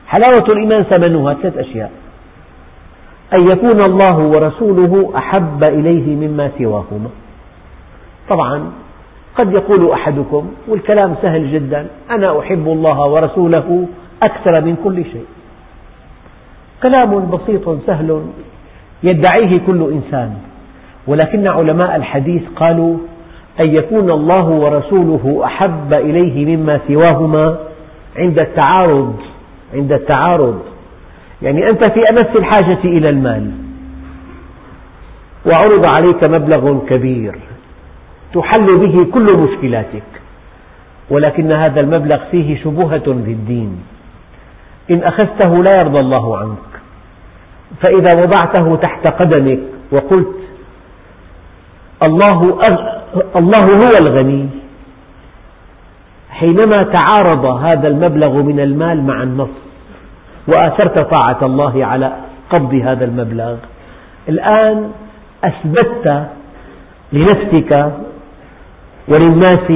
حلاوة 0.07 0.45
الإيمان 0.49 0.83
ثمنها 0.83 1.33
ثلاث 1.33 1.57
أشياء. 1.57 1.91
أن 3.33 3.51
يكون 3.51 3.81
الله 3.81 4.17
ورسوله 4.17 5.13
أحب 5.17 5.63
إليه 5.63 6.27
مما 6.27 6.51
سواهما. 6.57 7.09
طبعا 8.29 8.71
قد 9.35 9.53
يقول 9.53 9.91
أحدكم 9.91 10.51
والكلام 10.67 11.15
سهل 11.21 11.51
جدا 11.51 11.87
أنا 12.11 12.39
أحب 12.39 12.67
الله 12.67 13.07
ورسوله 13.07 13.87
أكثر 14.23 14.61
من 14.61 14.75
كل 14.83 15.03
شيء. 15.03 15.25
كلام 16.83 17.31
بسيط 17.31 17.69
سهل 17.87 18.21
يدعيه 19.03 19.59
كل 19.67 19.91
إنسان. 19.91 20.33
ولكن 21.07 21.47
علماء 21.47 21.95
الحديث 21.95 22.41
قالوا 22.55 22.97
أن 23.59 23.75
يكون 23.75 24.11
الله 24.11 24.45
ورسوله 24.45 25.41
أحب 25.45 25.93
إليه 25.93 26.57
مما 26.57 26.79
سواهما 26.87 27.57
عند 28.17 28.39
التعارض 28.39 29.15
عند 29.73 29.91
التعارض. 29.91 30.59
يعني 31.41 31.69
أنت 31.69 31.91
في 31.91 32.09
أمس 32.09 32.35
الحاجة 32.35 32.79
إلى 32.83 33.09
المال. 33.09 33.51
وعرض 35.45 35.85
عليك 35.85 36.23
مبلغ 36.23 36.79
كبير. 36.89 37.35
تحل 38.33 38.77
به 38.77 39.11
كل 39.13 39.37
مشكلاتك. 39.37 40.03
ولكن 41.09 41.51
هذا 41.51 41.79
المبلغ 41.79 42.19
فيه 42.31 42.63
شبهة 42.63 43.07
بالدين 43.07 43.77
إن 44.91 45.03
أخذته 45.03 45.63
لا 45.63 45.79
يرضى 45.79 45.99
الله 45.99 46.37
عنك. 46.37 46.81
فإذا 47.81 48.23
وضعته 48.23 48.75
تحت 48.75 49.07
قدمك 49.07 49.59
وقلت 49.91 50.46
الله, 52.05 52.59
الله 53.35 53.65
هو 53.65 53.91
الغني. 54.01 54.49
حينما 56.29 56.83
تعارض 56.83 57.45
هذا 57.45 57.87
المبلغ 57.87 58.41
من 58.41 58.59
المال 58.59 59.03
مع 59.03 59.23
النص 59.23 59.49
وآثرت 60.47 60.99
طاعة 60.99 61.39
الله 61.41 61.85
على 61.85 62.13
قبض 62.49 62.73
هذا 62.73 63.05
المبلغ 63.05 63.55
الآن 64.29 64.91
أثبتت 65.43 66.27
لنفسك 67.11 67.91
وللناس 69.07 69.71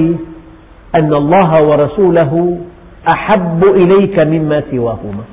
أن 0.96 1.14
الله 1.14 1.64
ورسوله 1.64 2.60
أحب 3.08 3.64
إليك 3.64 4.20
مما 4.20 4.64
سواهما. 4.72 5.24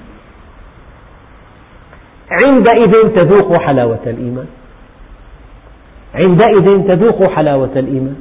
عندئذ 2.45 2.93
تذوق 3.15 3.57
حلاوة 3.57 4.05
الإيمان. 4.07 4.47
عندئذ 6.15 6.89
تذوق 6.89 7.31
حلاوة 7.31 7.71
الإيمان. 7.77 8.17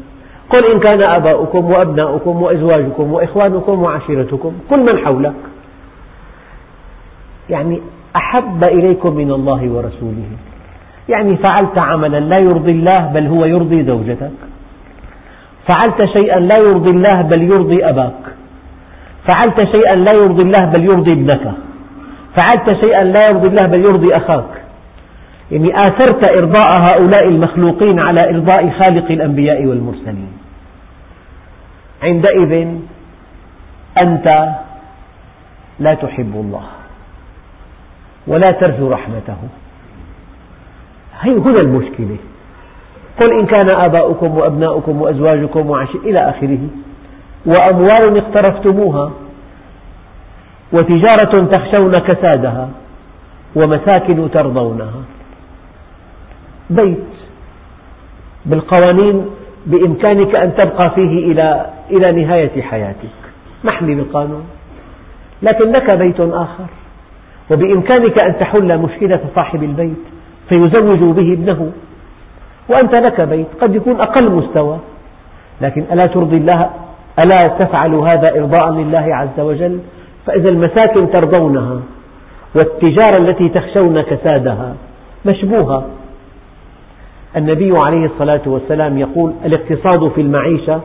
قل 0.50 0.72
إن 0.74 0.80
كان 0.80 1.00
آباؤكم 1.10 1.72
وأبناؤكم 1.72 2.42
وأزواجكم 2.42 3.14
وإخوانكم 3.14 3.84
وعشيرتكم 3.84 4.54
كل 4.70 4.80
من 4.80 5.06
حولك. 5.06 5.34
يعني 7.50 7.82
أحب 8.16 8.64
إليكم 8.64 9.16
من 9.16 9.32
الله 9.32 9.70
ورسوله. 9.70 10.30
يعني 11.10 11.38
فعلت 11.38 11.78
عملا 11.78 12.20
لا 12.20 12.40
يرضي 12.40 12.72
الله 12.72 13.06
بل 13.14 13.28
هو 13.28 13.46
يرضي 13.46 13.84
زوجتك. 13.84 14.32
فعلت 15.68 16.06
شيئا 16.14 16.40
لا 16.40 16.58
يرضي 16.58 16.90
الله 16.90 17.22
بل 17.22 17.42
يرضي 17.42 17.86
أباك. 17.86 18.24
فعلت 19.28 19.72
شيئا 19.72 19.96
لا 19.96 20.14
يرضي 20.14 20.42
الله 20.42 20.66
بل 20.66 20.84
يرضي 20.84 21.12
ابنك. 21.12 21.54
فعلت 22.36 22.80
شيئا 22.80 23.04
لا 23.04 23.30
يرضي 23.30 23.48
الله 23.48 23.68
بل 23.68 23.80
يرضي 23.80 24.16
أخاك. 24.16 24.67
يعني 25.52 25.84
آثرت 25.84 26.24
إرضاء 26.24 26.82
هؤلاء 26.82 27.28
المخلوقين 27.28 28.00
على 28.00 28.30
إرضاء 28.30 28.70
خالق 28.80 29.12
الأنبياء 29.12 29.66
والمرسلين. 29.66 30.32
عندئذ 32.04 32.68
أنت 34.04 34.56
لا 35.80 35.94
تحب 35.94 36.32
الله 36.36 36.64
ولا 38.28 38.52
ترجو 38.52 38.90
رحمته. 38.90 39.38
هي 41.22 41.38
هنا 41.38 41.58
المشكلة. 41.62 42.18
قل 43.20 43.40
إن 43.40 43.46
كان 43.46 43.70
آباؤكم 43.70 44.38
وأبناؤكم 44.38 45.02
وأزواجكم 45.02 45.70
وعشير 45.70 46.02
إلى 46.02 46.18
آخره. 46.30 46.68
وأموال 47.46 48.18
اقترفتموها. 48.18 49.12
وتجارة 50.74 51.46
تخشون 51.46 52.00
كسادها. 52.00 52.70
ومساكن 53.56 54.32
ترضونها. 54.32 55.02
بيت 56.70 57.04
بالقوانين 58.46 59.26
بإمكانك 59.66 60.36
أن 60.36 60.54
تبقى 60.56 60.90
فيه 60.96 61.32
إلى 61.32 61.66
إلى 61.92 62.12
نهاية 62.12 62.62
حياتك. 62.62 63.18
محمي 63.64 63.96
بالقانون. 63.96 64.44
لكن 65.42 65.72
لك 65.72 65.96
بيت 65.96 66.20
آخر. 66.20 66.66
وبإمكانك 67.52 68.24
أن 68.24 68.40
تحل 68.40 68.78
مشكلة 68.78 69.20
صاحب 69.36 69.64
البيت 69.64 70.04
فيزوج 70.50 71.00
به 71.00 71.34
ابنه. 71.34 71.72
وأنت 72.70 72.96
لك 72.96 73.22
بيت. 73.22 73.48
قد 73.62 73.76
يكون 73.76 74.02
أقل 74.02 74.32
مستوى. 74.32 74.78
لكن 75.62 75.86
ألا 75.92 76.06
ترضي 76.06 76.38
الله 76.38 76.70
ألا 77.20 77.48
تفعل 77.60 77.94
هذا 77.94 78.30
إرضاء 78.40 78.72
لله 78.72 79.16
عز 79.16 79.40
وجل؟ 79.40 79.80
فإذا 80.26 80.50
المساكن 80.50 81.12
ترضونها 81.12 81.80
والتجارة 82.56 83.18
التي 83.18 83.50
تخشون 83.50 84.02
كسادها 84.02 84.76
مشبوهة. 85.26 85.86
النبي 87.36 87.72
عليه 87.78 88.06
الصلاة 88.06 88.42
والسلام 88.46 88.98
يقول 88.98 89.34
الاقتصاد 89.46 90.12
في 90.12 90.22
المعيشة 90.22 90.82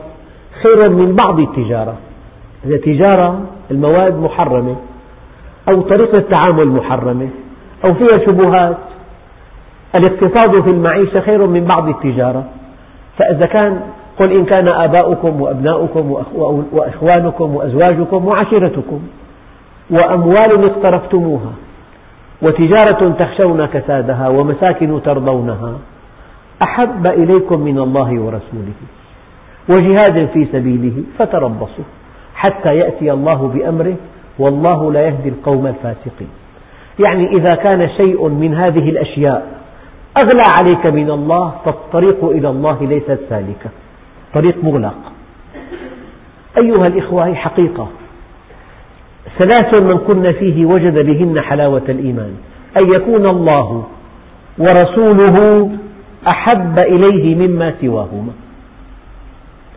خير 0.63 0.89
من 0.89 1.15
بعض 1.15 1.39
التجارة. 1.39 1.95
إذا 2.65 2.77
تجارة 2.77 3.41
المواد 3.71 4.19
محرمة 4.19 4.75
أو 5.69 5.81
طريقة 5.81 6.19
التعامل 6.19 6.67
محرمة 6.67 7.29
أو 7.85 7.93
فيها 7.93 8.25
شبهات 8.25 8.77
الاقتصاد 9.97 10.63
في 10.63 10.69
المعيشة 10.69 11.19
خير 11.19 11.47
من 11.47 11.63
بعض 11.63 11.89
التجارة. 11.89 12.43
فإذا 13.17 13.45
كان 13.45 13.81
قل 14.19 14.31
إن 14.31 14.45
كان 14.45 14.67
آباؤكم 14.67 15.41
وأبناؤكم 15.41 16.11
وإخوانكم 16.71 17.55
وأزواجكم 17.55 18.27
وعشيرتكم 18.27 18.99
وأموال 19.89 20.65
اقترفتموها 20.65 21.51
وتجارة 22.41 23.09
تخشون 23.19 23.65
كسادها 23.65 24.27
ومساكن 24.29 25.01
ترضونها 25.03 25.73
أحب 26.63 27.07
إليكم 27.07 27.59
من 27.59 27.79
الله 27.79 28.19
ورسوله 28.19 28.79
وجهاد 29.69 30.29
في 30.33 30.47
سبيله 30.51 31.03
فتربصوا 31.17 31.83
حتى 32.35 32.75
يأتي 32.75 33.11
الله 33.11 33.51
بأمره 33.55 33.95
والله 34.39 34.91
لا 34.91 35.07
يهدي 35.07 35.29
القوم 35.29 35.67
الفاسقين. 35.67 36.29
يعني 36.99 37.27
إذا 37.37 37.55
كان 37.55 37.89
شيء 37.89 38.27
من 38.27 38.55
هذه 38.55 38.89
الأشياء 38.89 39.47
أغلى 40.23 40.43
عليك 40.57 40.85
من 40.85 41.11
الله 41.11 41.53
فالطريق 41.65 42.25
إلى 42.25 42.49
الله 42.49 42.77
ليست 42.81 43.19
سالكة. 43.29 43.69
طريق 44.33 44.63
مغلق. 44.63 44.95
أيها 46.57 46.87
الإخوة 46.87 47.33
حقيقة. 47.33 47.87
ثلاث 49.37 49.73
من 49.73 49.97
كن 49.97 50.31
فيه 50.31 50.65
وجد 50.65 51.05
بهن 51.05 51.41
حلاوة 51.41 51.83
الإيمان. 51.89 52.33
أن 52.77 52.93
يكون 52.93 53.25
الله 53.25 53.83
ورسوله 54.57 55.69
أحب 56.27 56.79
إليه 56.79 57.35
مما 57.35 57.73
سواهما. 57.81 58.31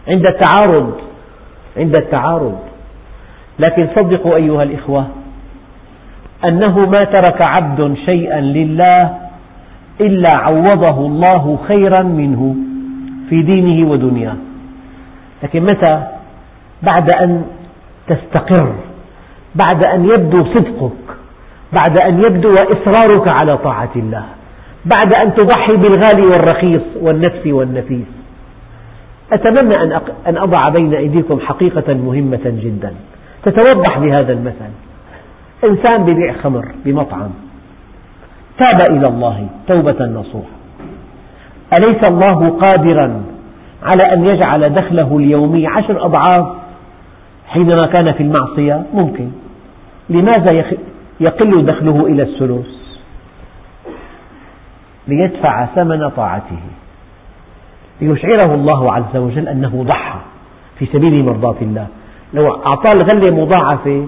عند 0.09 0.27
التعارض 0.27 0.95
عند 1.77 1.95
التعارض. 1.99 2.59
لكن 3.59 3.89
صدقوا 3.97 4.37
أيها 4.37 4.63
الإخوة 4.63 5.07
أنه 6.45 6.79
ما 6.79 7.05
ترك 7.05 7.43
عبد 7.43 7.97
شيئا 8.05 8.41
لله 8.41 9.19
إلا 10.01 10.37
عوضه 10.37 11.07
الله 11.07 11.59
خيرا 11.69 12.03
منه 12.03 12.57
في 13.29 13.43
دينه 13.43 13.91
ودنياه. 13.91 14.37
لكن 15.43 15.63
متى؟ 15.63 16.03
بعد 16.83 17.11
أن 17.11 17.45
تستقر 18.07 18.75
بعد 19.55 19.87
أن 19.87 20.05
يبدو 20.05 20.45
صدقك 20.45 21.07
بعد 21.73 22.01
أن 22.01 22.23
يبدو 22.23 22.55
إصرارك 22.55 23.29
على 23.29 23.59
طاعة 23.59 23.91
الله. 23.97 24.25
بعد 24.87 25.15
أن 25.15 25.35
تضحي 25.35 25.77
بالغالي 25.77 26.27
والرخيص 26.27 26.83
والنفس 27.01 27.47
والنفيس. 27.47 28.07
أتمنى 29.33 29.97
أن 30.27 30.37
أضع 30.37 30.69
بين 30.69 30.95
أيديكم 30.95 31.41
حقيقة 31.41 31.95
مهمة 31.95 32.41
جدا. 32.45 32.95
تتوضح 33.43 33.99
بهذا 33.99 34.33
المثل. 34.33 34.71
إنسان 35.65 36.05
ببيع 36.05 36.33
خمر 36.33 36.69
بمطعم. 36.85 37.31
تاب 38.59 38.97
إلى 38.97 39.09
الله 39.09 39.49
توبة 39.69 40.05
نصوحة. 40.07 40.57
أليس 41.79 42.09
الله 42.09 42.49
قادرا 42.51 43.23
على 43.83 44.13
أن 44.13 44.25
يجعل 44.27 44.75
دخله 44.75 45.17
اليومي 45.17 45.67
عشر 45.67 46.05
أضعاف؟ 46.05 46.47
حينما 47.49 47.87
كان 47.87 48.13
في 48.13 48.23
المعصية 48.23 48.83
ممكن. 48.95 49.29
لماذا 50.11 50.65
يقل 51.21 51.67
دخله 51.67 52.07
إلى 52.07 52.23
الثلث 52.23 52.67
ليدفع 55.09 55.67
ثمن 55.67 56.09
طاعته. 56.09 56.61
ليشعره 58.01 58.55
الله 58.55 58.93
عز 58.93 59.17
وجل 59.17 59.49
أنه 59.49 59.85
ضحى 59.89 60.19
في 60.79 60.87
سبيل 60.87 61.25
مرضاة 61.25 61.57
الله. 61.63 61.87
لو 62.35 62.51
أعطاه 62.67 62.93
الغلة 62.93 63.45
مضاعفة 63.45 64.07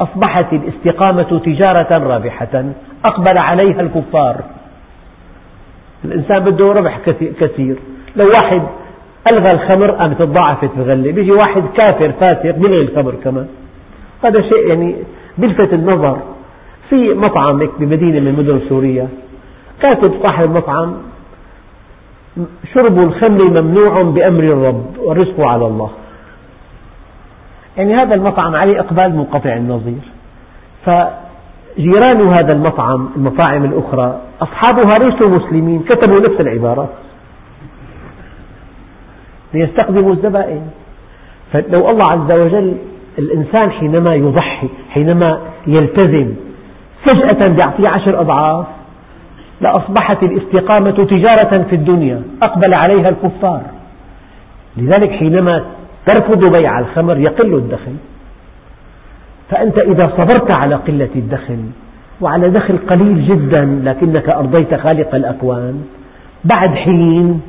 أصبحت 0.00 0.52
الاستقامة 0.52 1.40
تجارة 1.44 1.98
رابحة 1.98 2.64
أقبل 3.04 3.38
عليها 3.38 3.80
الكفار. 3.80 4.36
الإنسان 6.04 6.38
بده 6.38 6.72
ربح 6.72 6.98
كثير. 7.40 7.76
لو 8.16 8.26
واحد 8.26 8.62
ألغى 9.32 9.48
الخمر 9.54 9.90
قامت 9.90 10.18
تضاعفت 10.18 10.70
الغلة 10.76 11.12
بيجي 11.12 11.32
واحد 11.32 11.62
كافر 11.76 12.12
فاسق 12.12 12.50
بيلغي 12.50 12.82
الخمر 12.82 13.14
كمان. 13.24 13.46
هذا 14.24 14.40
شيء 14.40 14.68
يعني 14.68 14.96
بيلفت 15.38 15.72
النظر. 15.72 16.18
في 16.90 17.14
مطعم 17.14 17.68
بمدينة 17.78 18.20
من 18.20 18.32
مدن 18.38 18.60
سوريا 18.68 19.08
كاتب 19.82 20.22
صاحب 20.22 20.44
المطعم 20.44 20.94
شرب 22.74 22.98
الخمر 22.98 23.62
ممنوع 23.62 24.02
بأمر 24.02 24.44
الرب 24.44 24.84
والرزق 24.98 25.40
على 25.40 25.66
الله. 25.66 25.90
يعني 27.76 27.94
هذا 27.94 28.14
المطعم 28.14 28.54
عليه 28.54 28.80
إقبال 28.80 29.16
منقطع 29.16 29.56
النظير. 29.56 30.02
فجيران 30.86 32.28
هذا 32.28 32.52
المطعم 32.52 33.08
المطاعم 33.16 33.64
الأخرى 33.64 34.20
أصحابها 34.42 34.92
ليسوا 35.00 35.28
مسلمين 35.28 35.82
كتبوا 35.82 36.20
نفس 36.20 36.40
العبارات. 36.40 36.88
ليستخدموا 39.54 40.12
الزبائن. 40.12 40.62
فلو 41.52 41.90
الله 41.90 42.04
عز 42.12 42.32
وجل 42.32 42.76
الإنسان 43.18 43.70
حينما 43.70 44.14
يضحي 44.14 44.68
حينما 44.90 45.40
يلتزم 45.66 46.34
فجأة 47.06 47.48
بيعطيه 47.48 47.88
عشر 47.88 48.20
أضعاف 48.20 48.66
لأصبحت 49.62 50.22
الاستقامة 50.22 50.90
تجارة 50.90 51.62
في 51.62 51.76
الدنيا 51.76 52.22
أقبل 52.42 52.74
عليها 52.82 53.08
الكفار. 53.08 53.62
لذلك 54.76 55.10
حينما 55.10 55.64
ترفض 56.06 56.52
بيع 56.52 56.78
الخمر 56.78 57.18
يقل 57.18 57.54
الدخل. 57.54 57.96
فأنت 59.50 59.78
إذا 59.84 60.02
صبرت 60.16 60.60
على 60.60 60.74
قلة 60.74 61.10
الدخل 61.16 61.64
وعلى 62.20 62.50
دخل 62.50 62.78
قليل 62.78 63.28
جدا 63.28 63.80
لكنك 63.84 64.28
أرضيت 64.28 64.74
خالق 64.74 65.14
الأكوان 65.14 65.84
بعد 66.44 66.74
حين 66.74 67.40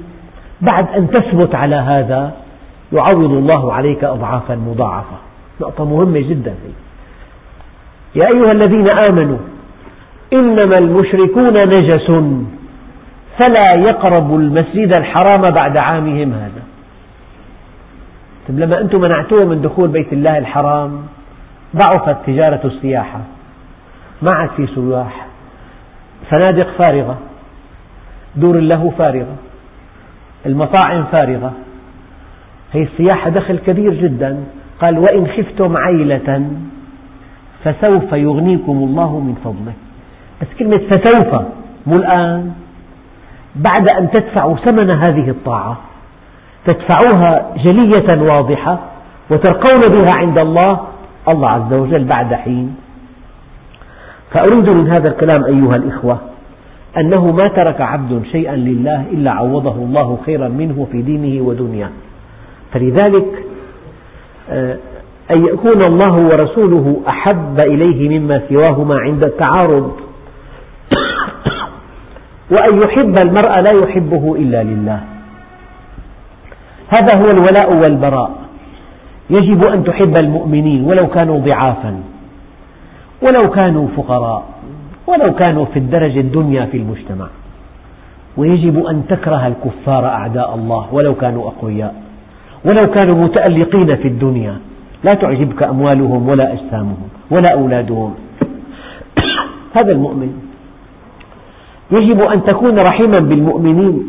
بعد 0.62 0.88
أن 0.98 1.10
تثبت 1.10 1.56
على 1.56 1.76
هذا 1.76 2.32
يعوض 2.94 3.32
الله 3.32 3.74
عليك 3.74 4.04
أضعافا 4.04 4.56
مضاعفة. 4.56 5.18
نقطة 5.62 5.86
مهمة 5.86 6.20
جدا. 6.20 6.52
هي. 6.52 6.74
يا 8.16 8.28
أيها 8.28 8.52
الذين 8.52 8.90
آمنوا 8.90 9.38
إنما 10.34 10.74
المشركون 10.80 11.54
نجس. 11.54 12.12
فلا 13.40 13.76
يقربوا 13.76 14.38
المسجد 14.38 14.98
الحرام 14.98 15.50
بعد 15.52 15.78
عامهم 15.78 16.34
هذا. 16.34 16.64
طيب 18.48 18.60
لما 18.60 18.82
أنتم 18.82 19.02
منعتوهم 19.02 19.50
من 19.50 19.62
دخول 19.62 19.88
بيت 19.88 20.14
الله 20.14 20.38
الحرام 20.38 21.02
ضعفت 21.76 22.18
تجارة 22.28 22.62
السياحة. 22.66 23.20
ما 24.22 24.32
عاد 24.32 24.50
في 24.58 24.68
سياح. 24.68 25.28
فنادق 26.30 26.68
فارغة. 26.78 27.18
دور 28.36 28.56
اللهو 28.56 28.90
فارغة. 28.90 29.36
المطاعم 30.46 31.04
فارغة. 31.04 31.54
هي 32.74 32.84
السياحة 32.84 33.30
دخل 33.30 33.58
كبير 33.58 33.94
جدا. 33.94 34.44
قال 34.82 35.00
وإن 35.00 35.28
خفتم 35.28 35.78
عيلة 35.78 36.52
فسوف 37.64 38.14
يغنيكم 38.14 38.72
الله 38.72 39.20
من 39.20 39.36
فضله. 39.44 39.74
بس 40.42 40.48
كلمة 40.60 40.78
فسوف 40.78 41.42
مو 41.88 41.96
الآن. 41.96 42.52
بعد 43.56 43.88
أن 44.00 44.12
تدفعوا 44.12 44.56
ثمن 44.56 44.90
هذه 44.90 45.30
الطاعة 45.30 45.78
تدفعوها 46.66 47.56
جلية 47.64 48.22
واضحة 48.22 48.80
وترقون 49.30 49.82
بها 49.82 50.14
عند 50.14 50.38
الله 50.38 50.80
الله 51.28 51.50
عز 51.50 51.74
وجل 51.74 52.04
بعد 52.04 52.34
حين. 52.34 52.76
فأريد 54.32 54.76
من 54.76 54.90
هذا 54.90 55.10
الكلام 55.10 55.44
أيها 55.44 55.76
الإخوة 55.76 56.18
أنه 56.98 57.32
ما 57.32 57.48
ترك 57.48 57.82
عبد 57.82 58.24
شيئا 58.32 58.56
لله 58.56 59.06
إلا 59.12 59.32
عوضه 59.32 59.76
الله 59.76 60.18
خيرا 60.26 60.48
منه 60.48 60.88
في 60.92 61.02
دينه 61.02 61.44
ودنياه. 61.44 61.90
فلذلك 62.74 63.46
آه، 64.50 64.78
أن 65.32 65.46
يكون 65.46 65.82
الله 65.84 66.14
ورسوله 66.14 67.02
أحب 67.08 67.60
إليه 67.60 68.20
مما 68.20 68.42
سواهما 68.50 69.00
عند 69.00 69.24
التعارض. 69.24 69.92
وأن 72.52 72.82
يحب 72.82 73.16
المرء 73.26 73.60
لا 73.60 73.72
يحبه 73.72 74.36
إلا 74.36 74.64
لله. 74.64 75.00
هذا 76.90 77.18
هو 77.18 77.32
الولاء 77.32 77.74
والبراء. 77.74 78.32
يجب 79.30 79.68
أن 79.68 79.84
تحب 79.84 80.18
المؤمنين 80.18 80.84
ولو 80.86 81.08
كانوا 81.08 81.40
ضعافا 81.40 82.00
ولو 83.22 83.50
كانوا 83.52 83.88
فقراء 83.98 84.44
ولو 85.08 85.36
كانوا 85.36 85.66
في 85.66 85.80
الدرجة 85.80 86.20
الدنيا 86.20 86.66
في 86.66 86.78
المجتمع. 86.78 87.28
ويجب 88.38 88.86
أن 88.86 89.04
تكره 89.10 89.48
الكفار 89.48 90.06
أعداء 90.06 90.56
الله 90.56 90.88
ولو 90.92 91.16
كانوا 91.16 91.48
أقوياء 91.48 91.96
ولو 92.66 92.92
كانوا 92.92 93.16
متألقين 93.16 93.96
في 93.96 94.08
الدنيا. 94.08 94.58
لا 95.04 95.14
تعجبك 95.14 95.64
أموالهم 95.64 96.30
ولا 96.30 96.54
أجسامهم 96.54 97.10
ولا 97.32 97.54
أولادهم. 97.54 98.14
هذا 99.78 99.92
المؤمن 99.92 100.43
يجب 101.92 102.22
أن 102.22 102.44
تكون 102.44 102.78
رحيما 102.78 103.16
بالمؤمنين. 103.20 104.04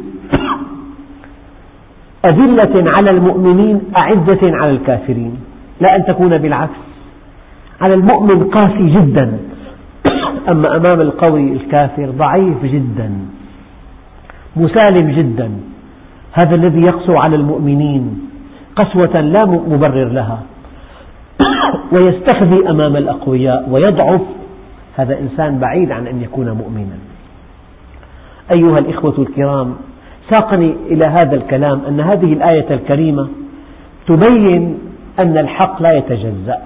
أذلة 2.25 2.93
على 2.99 3.11
المؤمنين 3.11 3.81
أعزة 4.03 4.57
على 4.57 4.71
الكافرين. 4.71 5.37
لا 5.81 5.89
أن 5.97 6.05
تكون 6.05 6.39
بالعكس. 6.39 6.81
على 7.81 7.95
المؤمن 7.95 8.45
قاسي 8.45 8.87
جدا. 8.87 9.39
أما 10.49 10.77
أمام 10.77 11.01
القوي 11.01 11.53
الكافر 11.53 12.11
ضعيف 12.11 12.65
جدا. 12.65 13.11
مسالم 14.57 15.11
جدا. 15.11 15.51
هذا 16.33 16.55
الذي 16.55 16.81
يقسو 16.83 17.15
على 17.27 17.37
المؤمنين. 17.37 18.29
قسوة 18.77 19.21
لا 19.21 19.45
مبرر 19.45 20.05
لها. 20.05 20.43
ويستخزي 21.93 22.69
أمام 22.71 22.97
الأقوياء 22.97 23.69
ويضعف. 23.71 24.21
هذا 24.97 25.19
إنسان 25.19 25.59
بعيد 25.59 25.93
عن 25.93 26.07
أن 26.07 26.23
يكون 26.23 26.51
مؤمنا. 26.51 26.99
أيها 28.51 28.79
الإخوة 28.79 29.15
الكرام 29.19 29.77
ساقني 30.31 30.77
إلى 30.87 31.05
هذا 31.05 31.35
الكلام 31.37 31.83
أن 31.89 32.01
هذه 32.01 32.33
الآية 32.33 32.75
الكريمة 32.75 33.29
تبين 34.07 34.79
أن 35.19 35.39
الحق 35.39 35.83
لا 35.83 35.93
يتجزأ 35.93 36.59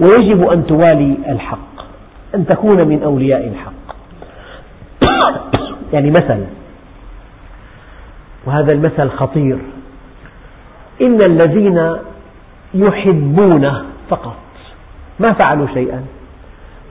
ويجب 0.00 0.48
أن 0.48 0.66
توالي 0.66 1.16
الحق 1.28 1.58
أن 2.34 2.46
تكون 2.46 2.88
من 2.88 3.02
أولياء 3.02 3.48
الحق. 3.48 3.96
يعني 5.92 6.10
مثل 6.10 6.44
وهذا 8.46 8.72
المثل 8.72 9.08
خطير 9.08 9.58
إن 11.02 11.18
الذين 11.26 11.96
يحبون 12.74 13.72
فقط 14.10 14.36
ما 15.20 15.28
فعلوا 15.28 15.66
شيئا 15.74 16.04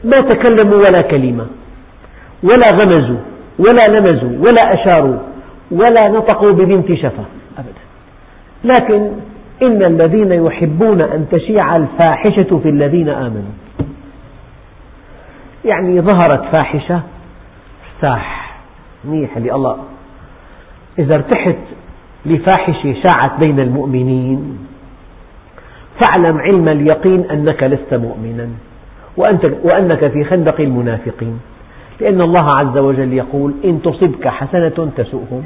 ما 0.03 0.21
تكلموا 0.21 0.77
ولا 0.77 1.01
كلمة. 1.01 1.45
ولا 2.43 2.83
غمزوا 2.83 3.19
ولا 3.59 3.99
لمزوا 3.99 4.29
ولا 4.29 4.73
أشاروا 4.73 5.17
ولا 5.71 6.09
نطقوا 6.09 6.51
ببنت 6.51 6.93
شفة 6.93 7.23
أبدا. 7.57 7.83
لكن 8.63 9.11
إن 9.61 9.83
الذين 9.83 10.31
يحبون 10.31 11.01
أن 11.01 11.25
تشيع 11.31 11.75
الفاحشة 11.75 12.59
في 12.63 12.69
الذين 12.69 13.09
آمنوا 13.09 13.51
يعني 15.65 16.01
ظهرت 16.01 16.43
فاحشة 16.51 17.01
ارتاح 17.95 18.55
منيح 19.05 19.37
الله 19.37 19.77
إذا 20.99 21.15
ارتحت 21.15 21.55
لفاحشة 22.25 22.95
شاعت 23.07 23.39
بين 23.39 23.59
المؤمنين 23.59 24.57
فاعلم 26.01 26.37
علم 26.37 26.67
اليقين 26.67 27.31
أنك 27.31 27.63
لست 27.63 27.93
مؤمنا 27.93 28.47
وأنك 29.63 30.07
في 30.07 30.23
خندق 30.23 30.61
المنافقين. 30.61 31.39
لأن 32.01 32.21
الله 32.21 32.51
عز 32.51 32.77
وجل 32.77 33.13
يقول 33.13 33.53
إن 33.65 33.81
تصبك 33.81 34.27
حسنة 34.27 34.91
تسؤهم 34.97 35.43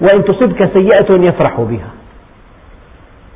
وإن 0.00 0.24
تصبك 0.24 0.70
سيئة 0.72 1.12
يفرح 1.28 1.60
بها 1.60 1.90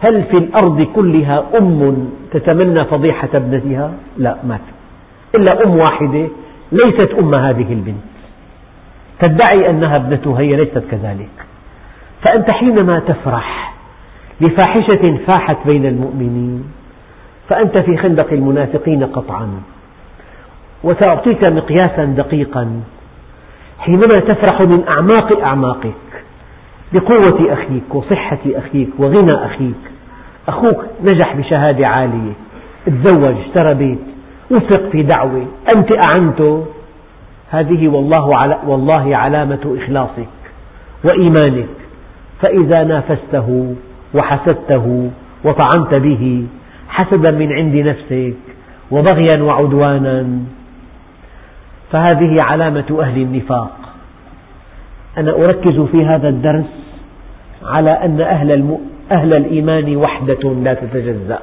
هل 0.01 0.23
في 0.23 0.37
الأرض 0.37 0.83
كلها 0.83 1.45
أم 1.59 2.11
تتمنى 2.33 2.85
فضيحة 2.85 3.29
ابنتها؟ 3.35 3.93
لا 4.17 4.37
ما 4.45 4.57
في. 4.57 5.39
إلا 5.39 5.65
أم 5.65 5.77
واحدة 5.77 6.29
ليست 6.73 7.15
أم 7.19 7.35
هذه 7.35 7.73
البنت. 7.73 8.11
تدعي 9.19 9.71
أنها 9.71 9.97
ابنتها 9.97 10.41
هي 10.41 10.57
ليست 10.57 10.83
كذلك. 10.91 11.47
فأنت 12.23 12.51
حينما 12.51 12.99
تفرح 12.99 13.75
بفاحشة 14.41 15.19
فاحت 15.27 15.57
بين 15.67 15.87
المؤمنين 15.87 16.65
فأنت 17.49 17.79
في 17.79 17.97
خندق 17.97 18.33
المنافقين 18.33 19.05
قطعا. 19.05 19.49
وسأعطيك 20.85 21.51
مقياسا 21.53 22.05
دقيقا. 22.05 22.81
حينما 23.79 24.07
تفرح 24.07 24.61
من 24.61 24.89
أعماق 24.89 25.41
أعماقك 25.43 25.93
بقوة 26.93 27.53
أخيك 27.53 27.95
وصحة 27.95 28.39
أخيك 28.47 28.89
وغنى 28.99 29.35
أخيك 29.35 29.81
أخوك 30.49 30.85
نجح 31.05 31.37
بشهادة 31.37 31.87
عالية 31.87 32.33
تزوج 32.87 33.35
اشترى 33.47 33.75
بيت 33.75 33.99
وفق 34.51 34.89
في 34.93 35.03
دعوة 35.03 35.47
أنت 35.77 36.07
أعنته. 36.07 36.67
هذه 37.51 37.89
والله, 37.89 38.27
والله 38.67 39.17
علامة 39.17 39.77
إخلاصك 39.79 40.29
وإيمانك. 41.05 41.69
فإذا 42.43 42.85
نافسته 42.85 43.75
وحسدته 44.15 45.11
وطعنت 45.45 45.95
به 45.95 46.47
حسدا 46.89 47.31
من 47.31 47.53
عند 47.53 47.77
نفسك 47.77 48.37
وبغيا 48.91 49.43
وعدوانا 49.43 50.29
فهذه 51.93 52.43
علامة 52.43 52.99
أهل 53.01 53.23
النفاق. 53.23 53.71
أنا 55.19 55.31
أركز 55.31 55.81
في 55.81 56.05
هذا 56.05 56.29
الدرس 56.29 56.65
على 57.65 57.91
أن 57.91 58.21
أهل, 58.21 58.79
أهل 59.13 59.35
الإيمان 59.35 59.97
وحدة 59.97 60.55
لا 60.55 60.75
تتجزأ. 60.75 61.39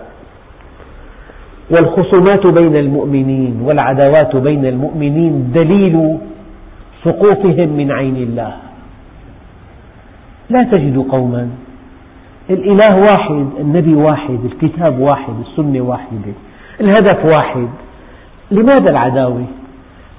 والخصومات 1.70 2.48
بين 2.48 2.76
المؤمنين 2.76 3.62
والعداوات 3.62 4.36
بين 4.36 4.66
المؤمنين 4.66 5.52
دليل 5.54 6.18
سقوطهم 7.04 7.70
من 7.70 7.92
عين 7.92 8.16
الله. 8.16 8.54
لا 10.50 10.64
تجد 10.64 10.98
قوما. 10.98 11.50
الإله 12.50 12.98
واحد 12.98 13.48
النبي 13.60 13.96
واحد 13.96 14.40
الكتاب 14.46 15.00
واحد 15.00 15.34
السنة 15.40 15.82
واحدة 15.82 16.34
الهدف 16.82 17.26
واحد. 17.26 17.68
لماذا 18.52 18.90
العداوة؟ 18.90 19.44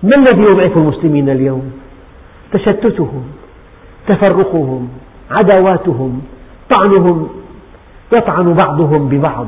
ما 0.02 0.10
الذي 0.16 0.42
يضعف 0.42 0.76
المسلمين 0.76 1.28
اليوم؟ 1.28 1.72
تشتتهم 2.52 3.22
تفرقهم 4.08 4.88
عداواتهم 5.30 6.22
طعنهم 6.76 7.28
يطعن 8.12 8.56
بعضهم 8.64 9.08
ببعض. 9.08 9.46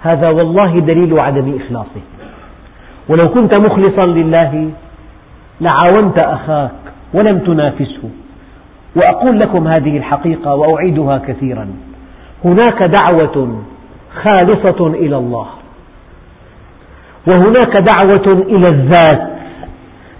هذا 0.00 0.28
والله 0.28 0.80
دليل 0.80 1.20
عدم 1.20 1.56
إخلاصه. 1.56 2.00
ولو 3.08 3.22
كنت 3.34 3.58
مخلصا 3.58 4.08
لله 4.08 4.70
لعاونت 5.60 6.18
أخاك 6.18 6.70
ولم 7.14 7.38
تنافسه. 7.38 8.10
وأقول 8.96 9.38
لكم 9.38 9.68
هذه 9.68 9.96
الحقيقة 9.96 10.54
وأعيدها 10.54 11.18
كثيرا. 11.18 11.68
هناك 12.44 12.82
دعوة 12.82 13.62
خالصة 14.22 14.86
إلى 14.86 15.16
الله. 15.16 15.46
وهناك 17.26 17.76
دعوة 17.76 18.42
إلى 18.42 18.68
الذات. 18.68 19.31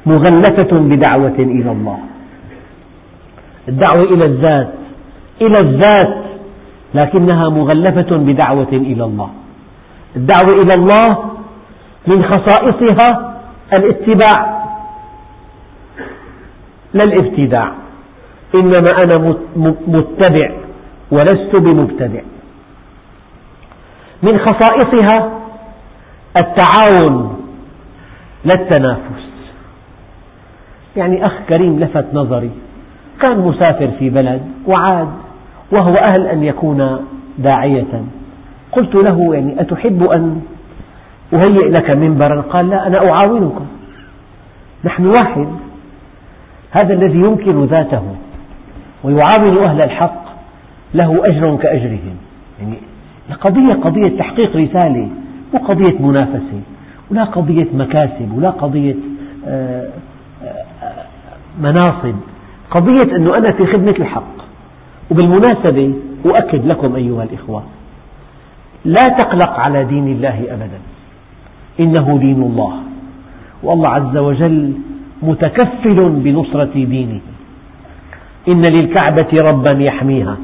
مغلفة 0.07 0.81
بدعوة 0.81 1.39
إلى 1.39 1.73
الله. 1.73 1.99
الدعوة 3.69 4.05
إلى 4.05 4.25
الذات 4.25 4.73
إلى 5.41 5.57
الذات 5.61 6.25
لكنها 6.95 7.49
مغلفة 7.49 8.17
بدعوة 8.17 8.73
إلى 8.73 9.05
الله. 9.05 9.31
الدعوة 10.17 10.63
إلى 10.63 10.75
الله 10.75 11.19
من 12.07 12.25
خصائصها 12.25 13.39
الاتباع. 13.73 14.63
لا 16.95 17.05
الابتداع. 17.05 17.73
إنما 18.55 19.03
أنا 19.03 19.35
متبع 19.87 20.51
ولست 21.11 21.57
بمبتدع. 21.57 22.21
من 24.23 24.39
خصائصها 24.39 25.31
التعاون 26.37 27.37
لا 28.45 28.55
التنافس. 28.55 29.32
يعني 30.97 31.27
أخ 31.27 31.33
كريم 31.49 31.81
لفت 31.81 32.05
نظري. 32.15 32.51
كان 33.21 33.39
مسافر 33.39 33.91
في 33.99 34.11
بلد 34.11 34.43
وعاد 34.67 35.09
وهو 35.73 35.95
أهل 35.95 36.27
أن 36.27 36.43
يكون 36.43 36.99
داعية. 37.39 38.03
قلت 38.73 38.95
له 38.95 39.35
يعني 39.35 39.61
أتحب 39.61 40.03
أن 40.15 40.41
أهيئ 41.35 41.71
لك 41.71 41.97
منبرا؟ 41.97 42.41
قال 42.41 42.71
لا 42.71 42.87
أنا 42.87 43.11
أعاونك 43.11 43.55
نحن 44.85 45.07
واحد. 45.07 45.49
هذا 46.71 46.95
الذي 46.95 47.19
ينكر 47.19 47.65
ذاته 47.65 48.03
ويعاون 49.05 49.65
أهل 49.65 49.83
الحق 49.83 50.23
له 50.95 51.27
أجر 51.27 51.57
كأجرهم. 51.57 52.17
يعني 52.61 52.77
القضية 53.31 53.75
قضية 53.75 54.19
تحقيق 54.19 54.57
رسالة 54.57 55.09
مو 55.55 55.61
قضية 55.61 55.99
منافسة 56.01 56.61
ولا 57.11 57.25
قضية 57.25 57.67
مكاسب 57.75 58.33
ولا 58.37 58.51
قضية 58.51 58.95
آه، 59.47 59.89
مناصب. 61.61 62.15
قضية 62.71 63.17
أنه 63.17 63.37
أنا 63.37 63.53
في 63.53 63.67
خدمة 63.67 63.95
الحق 63.99 64.33
وبالمناسبة 65.11 65.95
أؤكد 66.27 66.67
لكم 66.67 66.97
أيها 66.97 67.23
الإخوة 67.23 67.63
لا 68.85 69.03
تقلق 69.19 69.51
على 69.51 69.85
دين 69.85 70.09
الله 70.09 70.47
أبدا. 70.49 70.79
إنه 71.81 72.19
دين 72.19 72.43
الله 72.43 72.75
والله 73.63 73.89
عز 73.89 74.17
وجل 74.17 74.73
متكفل 75.23 76.09
بنصرة 76.09 76.73
دينه. 76.75 77.21
إن 78.49 78.63
للكعبة 78.63 79.29
ربا 79.33 79.73
يحميها. 79.73 80.37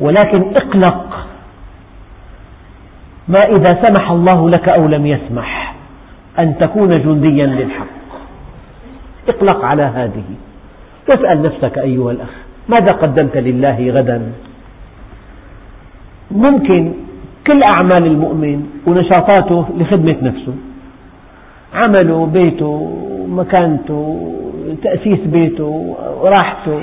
ولكن 0.00 0.56
اقلق 0.56 1.26
ما 3.28 3.38
إذا 3.38 3.82
سمح 3.86 4.10
الله 4.10 4.50
لك 4.50 4.68
أو 4.68 4.86
لم 4.86 5.06
يسمح 5.06 5.74
أن 6.38 6.58
تكون 6.58 7.02
جنديا 7.02 7.46
للحق. 7.46 7.99
اقلق 9.30 9.64
على 9.64 9.82
هذه. 9.82 10.24
واسأل 11.08 11.42
نفسك 11.42 11.78
أيها 11.78 12.10
الأخ 12.10 12.28
ماذا 12.68 12.94
قدمت 13.02 13.36
لله 13.36 13.90
غدا؟ 13.90 14.32
ممكن 16.30 16.92
كل 17.46 17.60
أعمال 17.76 18.06
المؤمن 18.06 18.66
ونشاطاته 18.86 19.64
لخدمة 19.78 20.16
نفسه. 20.22 20.54
عمله 21.74 22.26
بيته 22.26 22.96
مكانته 23.28 24.32
تأسيس 24.82 25.18
بيته 25.26 25.96
راحته. 26.22 26.80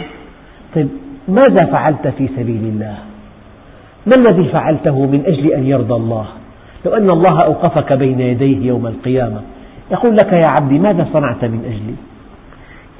طيب 0.76 0.88
ماذا 1.28 1.66
فعلت 1.66 2.08
في 2.08 2.28
سبيل 2.28 2.64
الله؟ 2.64 2.98
ما 4.06 4.14
الذي 4.18 4.50
فعلته 4.50 5.06
من 5.06 5.24
أجل 5.26 5.54
أن 5.54 5.66
يرضى 5.66 5.94
الله؟ 5.94 6.26
لو 6.86 6.92
أن 6.94 7.10
الله 7.10 7.40
أوقفك 7.40 7.94
بين 7.94 8.20
يديه 8.20 8.68
يوم 8.68 8.88
القيامة 8.88 9.42
يقول 9.92 10.16
لك 10.16 10.34
يا 10.34 10.48
عبدي 10.48 10.80
ماذا 10.80 11.08
صنعت 11.14 11.46
من 11.46 11.62
أجلي؟ 11.66 11.96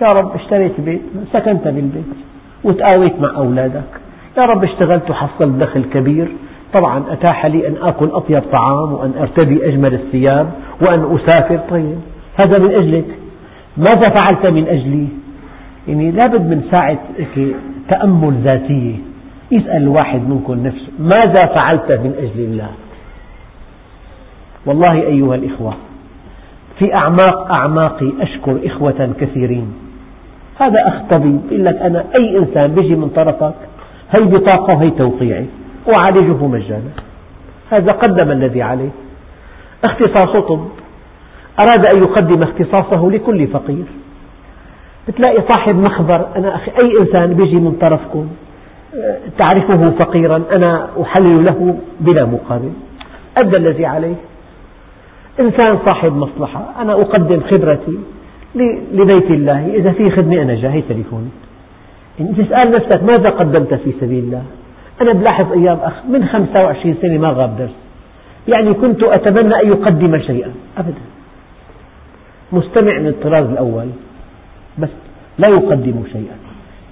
يا 0.02 0.08
رب 0.08 0.36
اشتريت 0.36 0.82
بيت 0.82 1.02
سكنت 1.34 1.68
بالبيت 1.68 2.14
وتآويت 2.64 3.22
مع 3.22 3.36
أولادك. 3.36 3.90
يا 4.38 4.44
رب 4.46 4.64
اشتغلت 4.64 5.10
وحصلت 5.10 5.56
دخل 5.62 5.84
كبير. 5.84 6.28
طبعا 6.74 7.04
أتاح 7.12 7.46
لي 7.46 7.68
أن 7.68 7.76
آكل 7.82 8.06
أطيب 8.06 8.44
طعام 8.52 8.94
وأن 8.94 9.14
أرتدي 9.20 9.68
أجمل 9.68 9.94
الثياب 9.94 10.52
وأن 10.82 11.16
أسافر. 11.16 11.60
طيب 11.70 12.00
هذا 12.36 12.58
من 12.58 12.72
أجلك. 12.72 13.06
ماذا 13.78 14.16
فعلت 14.16 14.46
من 14.46 14.68
أجلي؟ 14.68 15.08
يعني 15.88 16.12
لابد 16.12 16.42
من 16.42 16.64
ساعة 16.72 17.00
تأمل 17.90 18.34
ذاتية. 18.34 18.96
يسأل 19.52 19.78
الواحد 19.78 20.30
منكم 20.30 20.68
نفسه 20.68 20.88
ماذا 21.00 21.42
فعلت 21.56 21.92
من 21.92 22.14
أجل 22.20 22.44
الله؟ 22.44 22.70
والله 24.66 25.02
أيها 25.02 25.36
الإخوة 25.36 25.74
في 26.80 26.96
أعماق 26.96 27.52
أعماقي 27.52 28.12
أشكر 28.22 28.60
إخوة 28.66 29.14
كثيرين. 29.20 29.74
هذا 30.60 30.88
أخ 30.88 30.94
طبيب 31.12 31.40
يقول 31.52 31.66
لك 31.66 31.76
أنا 31.76 32.04
أي 32.16 32.38
إنسان 32.38 32.76
بيجي 32.76 32.96
من 32.96 33.10
طرفك 33.10 33.54
هي 34.12 34.24
بطاقة 34.24 34.78
وهي 34.78 34.90
توقيعي 34.90 35.46
أعالجه 35.96 36.48
مجانا. 36.48 36.92
هذا 37.70 37.92
قدم 37.92 38.32
الذي 38.32 38.62
عليه. 38.62 38.90
اختصاص 39.84 40.46
طب. 40.48 40.68
أراد 41.60 41.88
أن 41.96 42.04
يقدم 42.04 42.44
اختصاصه 42.44 43.12
لكل 43.12 43.48
فقير. 43.48 43.86
بتلاقي 45.08 45.44
صاحب 45.54 45.76
مخبر 45.76 46.28
أنا 46.36 46.56
أخي 46.56 46.72
أي 46.72 46.92
إنسان 47.02 47.34
بيجي 47.34 47.56
من 47.56 47.72
طرفكم 47.72 48.28
تعرفه 49.38 49.90
فقيرا 49.90 50.44
أنا 50.52 50.90
أحلل 51.02 51.46
له 51.46 51.78
بلا 52.00 52.26
مقابل. 52.26 52.72
أدى 53.38 53.58
الذي 53.58 53.86
عليه. 53.86 54.16
إنسان 55.40 55.80
صاحب 55.86 56.16
مصلحة 56.16 56.74
أنا 56.82 56.94
أقدم 56.94 57.42
خبرتي. 57.42 57.98
لبيت 58.94 59.32
الله. 59.32 59.74
إذا 59.76 59.92
في 59.92 60.12
خدمة 60.12 60.42
أنا 60.42 60.56
جاهي 60.56 60.82
تليفوني 60.82 61.30
يعني 62.20 62.34
تسأل 62.34 62.72
نفسك 62.72 63.04
ماذا 63.04 63.30
قدمت 63.30 63.74
في 63.74 63.94
سبيل 64.02 64.24
الله؟ 64.24 64.44
أنا 65.02 65.14
بلاحظ 65.14 65.52
أيام 65.52 65.78
أخ 65.84 65.94
من 66.10 66.26
25 66.26 66.96
سنة 67.02 67.18
ما 67.18 67.30
غاب 67.30 67.58
درس 67.58 67.76
يعني 68.48 68.74
كنت 68.74 69.04
أتمنى 69.04 69.56
أن 69.64 69.68
يقدم 69.68 70.20
شيئا. 70.20 70.52
أبدا. 70.78 71.02
مستمع 72.52 73.00
من 73.00 73.08
الطراز 73.08 73.46
الأول 73.46 73.88
بس 74.80 74.90
لا 75.38 75.48
يقدم 75.48 76.04
شيئا. 76.14 76.38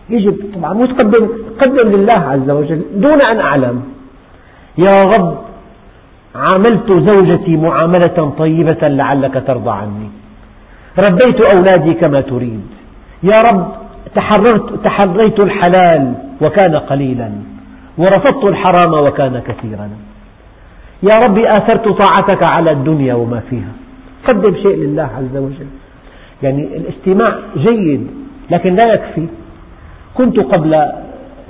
يجب 0.10 0.36
طبعا 0.56 0.74
مو 0.74 0.86
تقدم 0.86 1.28
قدم 1.62 1.89
لله 1.89 2.20
عز 2.20 2.50
وجل 2.50 2.82
دون 2.96 3.22
أن 3.22 3.39
أعلم. 3.39 3.82
يا 4.78 5.04
رب 5.04 5.38
عاملت 6.36 6.91
زوجتي 6.91 7.58
معاملة 7.58 8.34
طيبة 8.38 8.88
لعلك 8.88 9.44
ترضى 9.48 9.70
عني. 9.70 10.10
ربيت 10.99 11.41
أولادي 11.41 11.93
كما 11.93 12.21
تريد. 12.21 12.62
يا 13.23 13.38
رب 13.51 13.67
تحررت 14.15 14.84
تحريت 14.84 15.39
الحلال 15.39 16.13
وكان 16.41 16.75
قليلا 16.75 17.31
ورفضت 17.97 18.43
الحرام 18.43 18.93
وكان 18.93 19.41
كثيرا. 19.47 19.89
يا 21.03 21.25
رب 21.25 21.38
آثرت 21.38 21.88
طاعتك 21.88 22.51
على 22.51 22.71
الدنيا 22.71 23.13
وما 23.13 23.39
فيها. 23.49 23.71
قدم 24.27 24.55
شيء 24.55 24.75
لله 24.75 25.10
عز 25.17 25.38
وجل. 25.38 25.67
يعني 26.43 26.67
الاستماع 26.77 27.36
جيد 27.58 28.08
لكن 28.51 28.75
لا 28.75 28.88
يكفي. 28.88 29.27
كنت 30.15 30.39
قبل 30.39 30.86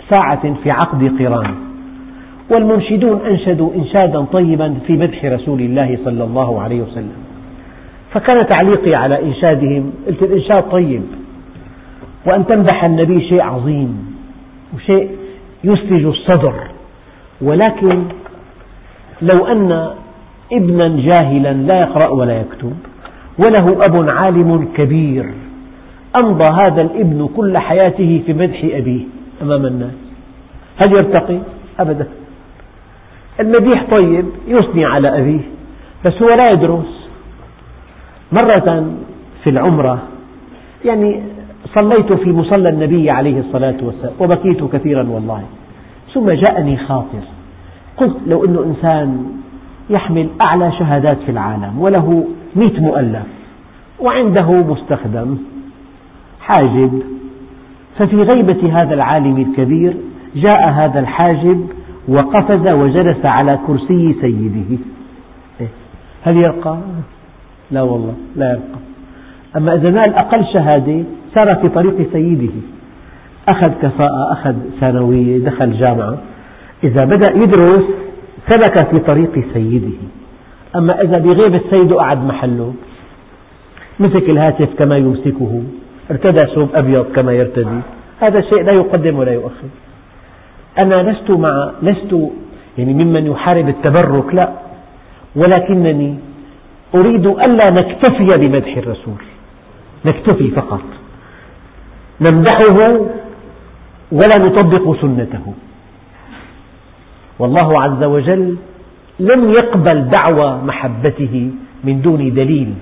ساعة 0.10 0.54
في 0.64 0.72
عقد 0.72 1.12
قران 1.20 1.56
والمنشدون 2.52 3.22
أنشدوا 3.26 3.70
إنشادا 3.76 4.22
طيبا 4.22 4.76
في 4.88 4.94
مدح 4.94 5.26
رسول 5.26 5.60
الله 5.60 5.98
صلى 6.06 6.24
الله 6.24 6.62
عليه 6.62 6.82
وسلم. 6.82 7.25
فكان 8.16 8.48
تعليقي 8.48 8.96
على 8.96 9.24
إنشادهم 9.24 9.94
قلت 10.08 10.24
الإنشاد 10.24 10.70
طيب. 10.72 11.02
وأن 12.26 12.46
تمدح 12.48 12.84
النبي 12.84 13.30
شيء 13.30 13.42
عظيم 13.42 14.16
وشيء 14.76 15.10
يسلج 15.64 16.06
الصدر. 16.06 16.54
ولكن 17.42 18.04
لو 19.22 19.46
أن 19.46 19.90
ابنا 20.54 20.88
جاهلا 20.88 21.54
لا 21.54 21.80
يقرأ 21.80 22.08
ولا 22.08 22.42
يكتب 22.42 22.74
وله 23.40 23.78
أب 23.88 24.10
عالم 24.10 24.68
كبير 24.78 25.26
أمضى 26.16 26.52
هذا 26.52 26.82
الابن 26.82 27.30
كل 27.36 27.58
حياته 27.58 28.24
في 28.26 28.34
مدح 28.34 28.64
أبيه 28.64 29.02
أمام 29.42 29.66
الناس. 29.66 29.94
هل 30.78 30.94
يرتقي؟ 30.94 31.40
أبدا. 31.80 32.08
المديح 33.40 33.84
طيب 33.92 34.26
يثني 34.48 34.86
على 34.86 35.20
أبيه 35.20 35.42
بس 36.06 36.22
هو 36.22 36.30
لا 36.30 36.52
يدرس. 36.52 37.05
مرة 38.32 38.86
في 39.44 39.50
العمرة 39.50 40.04
يعني 40.86 41.24
صليت 41.76 42.14
في 42.14 42.32
مصلى 42.32 42.70
النبي 42.70 43.10
عليه 43.10 43.40
الصلاة 43.40 43.76
والسلام 43.82 44.14
وبكيت 44.20 44.64
كثيرا 44.64 45.10
والله 45.10 45.44
ثم 46.14 46.30
جاءني 46.30 46.78
خاطر 46.78 47.24
قلت 47.98 48.18
لو 48.28 48.46
أنه 48.46 48.64
إنسان 48.64 49.26
يحمل 49.90 50.28
أعلى 50.48 50.72
شهادات 50.72 51.18
في 51.26 51.32
العالم 51.32 51.80
وله 51.80 52.28
مئة 52.56 52.82
مؤلف 52.82 53.24
وعنده 54.00 54.52
مستخدم 54.52 55.38
حاجب 56.42 57.04
ففي 57.98 58.16
غيبة 58.16 58.82
هذا 58.82 58.94
العالم 58.94 59.38
الكبير 59.38 59.98
جاء 60.36 60.70
هذا 60.70 61.00
الحاجب 61.00 61.68
وقفز 62.08 62.74
وجلس 62.76 63.26
على 63.26 63.60
كرسي 63.68 64.16
سيده 64.22 64.78
إيه؟ 65.62 65.68
هل 66.24 66.38
يرقى؟ 66.38 66.78
لا 67.72 67.82
والله 67.82 68.14
لا 68.36 68.50
يرقى 68.50 68.80
أما 69.58 69.76
إذا 69.76 69.90
نال 69.90 70.14
أقل 70.14 70.46
شهادة 70.54 71.04
سار 71.36 71.56
في 71.56 71.70
طريق 71.70 72.12
سيده. 72.14 72.54
أخذ 73.48 73.72
كفاءة 73.82 74.34
أخذ 74.34 74.56
ثانوية 74.80 75.38
دخل 75.40 75.80
جامعة. 75.80 76.18
إذا 76.84 77.06
بدأ 77.06 77.34
يدرس 77.36 77.84
سلك 78.50 78.90
في 78.92 79.00
طريق 79.00 79.46
سيده. 79.54 79.98
أما 80.76 81.02
إذا 81.02 81.18
بغيب 81.18 81.56
السيد 81.56 81.94
قعد 81.94 82.26
محله 82.26 82.74
مسك 84.00 84.30
الهاتف 84.30 84.70
كما 84.80 84.98
يمسكه 84.98 85.64
ارتدى 86.12 86.46
ثوب 86.56 86.70
أبيض 86.76 87.06
كما 87.06 87.32
يرتدي. 87.34 87.80
هذا 88.20 88.40
الشيء 88.40 88.64
لا 88.64 88.72
يقدم 88.72 89.20
ولا 89.20 89.32
يؤخر. 89.32 89.70
أنا 90.78 91.12
لست 91.12 91.32
مع 91.32 91.72
لست 91.82 92.16
يعني 92.78 92.94
ممن 92.94 93.26
يحارب 93.28 93.70
التبرك 93.70 94.36
لا. 94.36 94.50
ولكنني 95.36 96.16
أريد 96.96 97.26
ألا 97.28 97.70
نكتفي 97.72 98.28
بمدح 98.38 98.78
الرسول. 98.78 99.22
نكتفي 100.06 100.48
فقط. 100.52 100.82
نمدحه 102.22 102.78
ولا 104.12 104.38
نطبق 104.40 105.02
سنته. 105.02 105.54
والله 107.40 107.76
عز 107.82 108.04
وجل 108.04 108.58
لم 109.20 109.50
يقبل 109.50 110.10
دعوى 110.10 110.62
محبته 110.64 111.52
من 111.84 112.02
دون 112.02 112.34
دليل. 112.34 112.74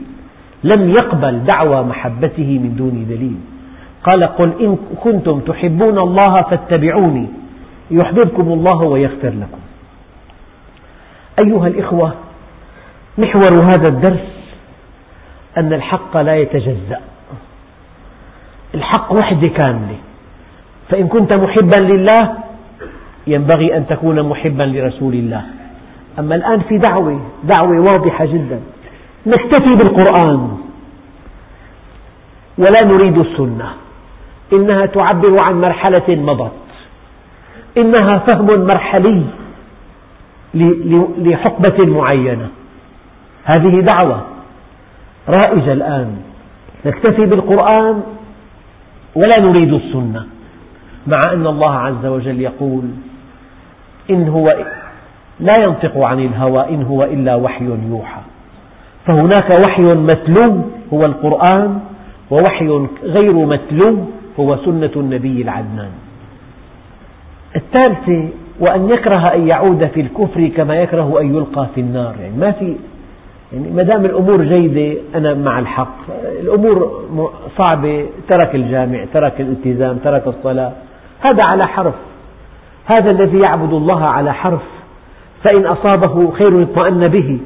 لم 0.63 0.89
يقبل 0.89 1.43
دعوى 1.43 1.83
محبته 1.83 2.59
من 2.63 2.75
دون 2.77 3.05
دليل. 3.09 3.37
قال 4.03 4.23
قل 4.23 4.51
إن 4.61 4.77
كنتم 5.03 5.39
تحبون 5.39 5.99
الله 5.99 6.41
فاتبعوني. 6.41 7.27
يحببكم 7.91 8.47
الله 8.53 8.83
ويغفر 8.83 9.29
لكم. 9.29 9.61
أيها 11.39 11.67
الإخوة 11.67 12.13
محور 13.17 13.63
هذا 13.63 13.87
الدرس 13.87 14.27
أن 15.57 15.73
الحق 15.73 16.17
لا 16.17 16.35
يتجزأ. 16.35 16.99
الحق 18.75 19.11
وحدة 19.11 19.47
كاملة 19.47 19.95
فإن 20.89 21.07
كنت 21.07 21.33
محبا 21.33 21.83
لله 21.83 22.33
ينبغي 23.27 23.77
أن 23.77 23.87
تكون 23.87 24.21
محبا 24.29 24.63
لرسول 24.63 25.13
الله. 25.13 25.43
أما 26.19 26.35
الآن 26.35 26.59
في 26.59 26.77
دعوة 26.77 27.21
دعوة 27.43 27.79
واضحة 27.79 28.25
جدا. 28.25 28.59
نكتفي 29.25 29.75
بالقرآن. 29.75 30.57
ولا 32.57 32.83
نريد 32.83 33.17
السنة. 33.17 33.69
إنها 34.53 34.85
تعبر 34.85 35.39
عن 35.39 35.61
مرحلة 35.61 36.09
مضت. 36.09 36.51
إنها 37.77 38.17
فهم 38.17 38.67
مرحلي 38.71 39.23
لحقبة 41.17 41.85
معينة. 41.85 42.49
هذه 43.43 43.79
دعوة. 43.79 44.21
رائجة 45.29 45.73
الآن. 45.73 46.17
نكتفي 46.85 47.25
بالقرآن 47.25 48.03
ولا 49.15 49.39
نريد 49.39 49.73
السنة. 49.73 50.25
مع 51.07 51.19
أن 51.33 51.47
الله 51.47 51.75
عز 51.75 52.05
وجل 52.05 52.41
يقول 52.41 52.83
إن 54.09 54.29
هو 54.29 54.55
لا 55.39 55.53
ينطق 55.63 55.97
عن 55.97 56.19
الهوى 56.19 56.69
إن 56.69 56.83
هو 56.83 57.03
إلا 57.03 57.35
وحي 57.35 57.65
يوحى. 57.89 58.21
فهناك 59.05 59.51
وحي 59.67 59.81
متلو 59.81 60.61
هو 60.93 61.05
القرآن 61.05 61.79
ووحي 62.31 62.87
غير 63.03 63.33
متلو 63.33 63.97
هو 64.39 64.57
سنة 64.57 64.91
النبي 64.95 65.41
العدنان. 65.41 65.91
الثالثة 67.55 68.29
وأن 68.59 68.89
يكره 68.89 69.33
أن 69.33 69.47
يعود 69.47 69.85
في 69.85 70.01
الكفر 70.01 70.47
كما 70.47 70.75
يكره 70.75 71.21
أن 71.21 71.35
يلقى 71.35 71.67
في 71.75 71.81
النار. 71.81 72.15
يعني 72.21 72.37
ما 72.37 72.51
في 72.51 72.75
يعني 73.53 73.71
ما 73.71 73.83
دام 73.83 74.05
الأمور 74.05 74.43
جيدة 74.43 75.01
أنا 75.15 75.33
مع 75.33 75.59
الحق. 75.59 75.95
الأمور 76.41 77.03
صعبة 77.57 78.05
ترك 78.27 78.55
الجامع 78.55 79.05
ترك 79.13 79.41
الالتزام 79.41 79.97
ترك 79.97 80.27
الصلاة. 80.27 80.71
هذا 81.19 81.39
على 81.47 81.67
حرف. 81.67 81.93
هذا 82.85 83.09
الذي 83.13 83.39
يعبد 83.39 83.73
الله 83.73 84.05
على 84.05 84.33
حرف. 84.33 84.63
فإن 85.43 85.65
أصابه 85.65 86.31
خير 86.31 86.63
اطمأن 86.63 87.07
به. 87.07 87.39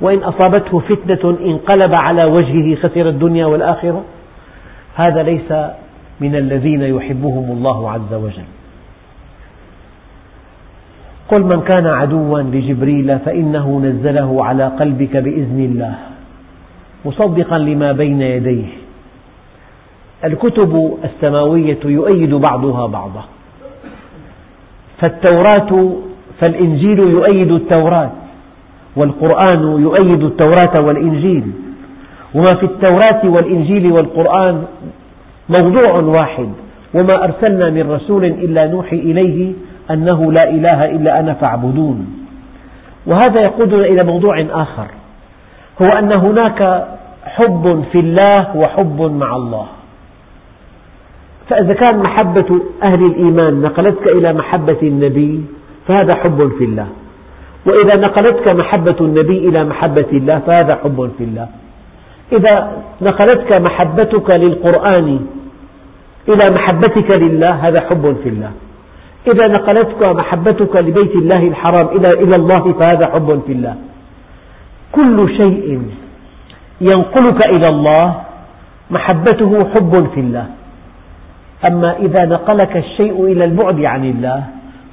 وإن 0.00 0.18
أصابته 0.18 0.78
فتنة 0.78 1.36
انقلب 1.40 1.94
على 1.94 2.24
وجهه 2.24 2.74
خسر 2.76 3.08
الدنيا 3.08 3.46
والآخرة. 3.46 4.04
هذا 4.94 5.22
ليس 5.22 5.52
من 6.20 6.36
الذين 6.36 6.82
يحبهم 6.82 7.52
الله 7.52 7.90
عز 7.90 8.14
وجل. 8.14 8.61
قل 11.32 11.42
من 11.42 11.60
كان 11.60 11.86
عدوا 11.86 12.40
لجبريل 12.40 13.18
فإنه 13.18 13.80
نزله 13.84 14.44
على 14.44 14.66
قلبك 14.66 15.16
بإذن 15.16 15.60
الله. 15.60 15.94
مصدقا 17.04 17.58
لما 17.58 17.92
بين 17.92 18.22
يديه. 18.22 18.66
الكتب 20.24 20.98
السماوية 21.04 21.78
يؤيد 21.84 22.34
بعضها 22.34 22.86
بعضا. 22.86 23.24
فالتوراة 24.98 25.90
فالإنجيل 26.40 26.98
يؤيد 26.98 27.52
التوراة 27.52 28.10
والقرآن 28.96 29.62
يؤيد 29.82 30.22
التوراة 30.22 30.80
والإنجيل. 30.80 31.44
وما 32.34 32.54
في 32.60 32.66
التوراة 32.66 33.20
والإنجيل 33.24 33.92
والقرآن 33.92 34.64
موضوع 35.58 35.96
واحد 35.96 36.48
وما 36.94 37.24
أرسلنا 37.24 37.70
من 37.70 37.90
رسول 37.90 38.24
إلا 38.24 38.66
نوحي 38.66 38.96
إليه 38.96 39.52
أنه 39.90 40.32
لا 40.32 40.50
إله 40.50 40.84
إلا 40.84 41.20
أنا 41.20 41.34
فاعبدون. 41.34 42.26
وهذا 43.06 43.40
يقودنا 43.40 43.84
إلى 43.84 44.04
موضوع 44.04 44.46
آخر. 44.50 44.86
هو 45.82 45.86
أن 45.98 46.12
هناك 46.12 46.88
حب 47.24 47.84
في 47.92 47.98
الله 48.00 48.56
وحب 48.56 49.02
مع 49.02 49.36
الله. 49.36 49.66
فإذا 51.48 51.74
كان 51.74 51.98
محبة 51.98 52.60
أهل 52.82 53.06
الإيمان 53.06 53.62
نقلتك 53.62 54.06
إلى 54.06 54.32
محبة 54.32 54.78
النبي 54.82 55.44
فهذا 55.88 56.14
حب 56.14 56.52
في 56.58 56.64
الله. 56.64 56.86
وإذا 57.66 57.96
نقلتك 57.96 58.54
محبة 58.54 58.96
النبي 59.00 59.48
إلى 59.48 59.64
محبة 59.64 60.06
الله 60.12 60.38
فهذا 60.38 60.74
حب 60.74 61.10
في 61.18 61.24
الله. 61.24 61.48
إذا 62.32 62.72
نقلتك 63.02 63.52
محبتك 63.52 64.36
للقرآن 64.36 65.26
إلى 66.28 66.44
محبتك 66.54 67.10
لله 67.10 67.50
هذا 67.50 67.80
حب 67.80 68.16
في 68.22 68.28
الله. 68.28 68.50
إذا 69.26 69.46
نقلتك 69.46 70.02
محبتك 70.02 70.76
لبيت 70.76 71.14
الله 71.16 71.48
الحرام 71.48 71.86
إلى 71.88 72.36
الله 72.36 72.72
فهذا 72.72 73.10
حب 73.12 73.42
في 73.46 73.52
الله. 73.52 73.76
كل 74.92 75.36
شيء 75.36 75.82
ينقلك 76.80 77.46
إلى 77.46 77.68
الله 77.68 78.14
محبته 78.90 79.70
حب 79.74 80.08
في 80.14 80.20
الله. 80.20 80.46
أما 81.66 81.96
إذا 81.96 82.24
نقلك 82.24 82.76
الشيء 82.76 83.24
إلى 83.24 83.44
البعد 83.44 83.84
عن 83.84 84.04
الله 84.04 84.44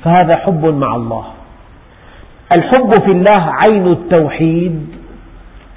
فهذا 0.03 0.35
حب 0.35 0.65
مع 0.65 0.95
الله. 0.95 1.25
الحب 2.51 2.91
في 3.05 3.11
الله 3.11 3.51
عين 3.51 3.87
التوحيد 3.87 4.87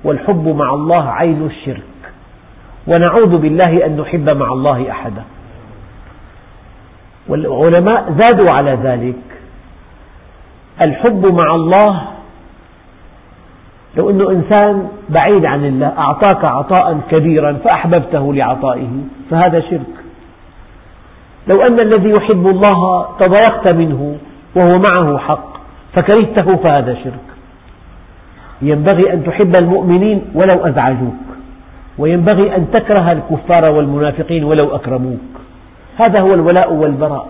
والحب 0.05 0.49
مع 0.49 0.75
الله 0.75 1.09
عين 1.11 1.47
الشرك. 1.47 1.83
ونعوذ 2.87 3.39
بالله 3.39 3.87
أن 3.87 3.97
نحب 3.97 4.31
مع 4.31 4.53
الله 4.53 4.91
أحدا. 4.91 5.23
والعلماء 7.29 8.13
زادوا 8.19 8.57
على 8.57 8.79
ذلك. 8.83 9.15
الحب 10.81 11.27
مع 11.27 11.55
الله 11.55 12.03
لو 13.97 14.11
أنه 14.11 14.31
إنسان 14.31 14.89
بعيد 15.09 15.45
عن 15.45 15.65
الله 15.65 15.87
أعطاك 15.99 16.45
عطاء 16.45 17.01
كبيرا 17.11 17.53
فأحببته 17.53 18.35
لعطائه 18.35 18.91
فهذا 19.31 19.61
شرك. 19.61 19.97
لو 21.49 21.63
أن 21.63 21.81
الذي 21.81 22.11
يحب 22.11 22.47
الله 22.47 23.07
تضايقت 23.21 23.69
منه 23.69 24.17
وهو 24.57 24.79
معه 24.91 25.19
حق 25.19 25.53
فكرهته 25.93 26.57
فهذا 26.57 26.95
شرك. 26.95 27.29
ينبغي 28.63 29.13
أن 29.13 29.25
تحب 29.25 29.57
المؤمنين 29.57 30.25
ولو 30.35 30.67
أزعجوك 30.67 31.23
وينبغي 31.99 32.57
أن 32.57 32.71
تكره 32.71 33.13
الكفار 33.13 33.71
والمنافقين 33.71 34.45
ولو 34.45 34.77
أكرموك. 34.77 35.42
هذا 35.97 36.21
هو 36.21 36.35
الولاء 36.35 36.73
والبراء. 36.73 37.29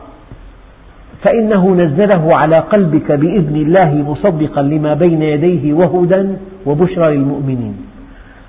فإنه 1.23 1.75
نزله 1.75 2.37
على 2.37 2.59
قلبك 2.59 3.13
بإذن 3.13 3.57
الله 3.57 3.95
مصدقا 3.95 4.63
لما 4.63 4.95
بين 4.95 5.23
يديه 5.23 5.73
وهدى 5.73 6.29
وبشرى 6.67 7.17
للمؤمنين. 7.17 7.87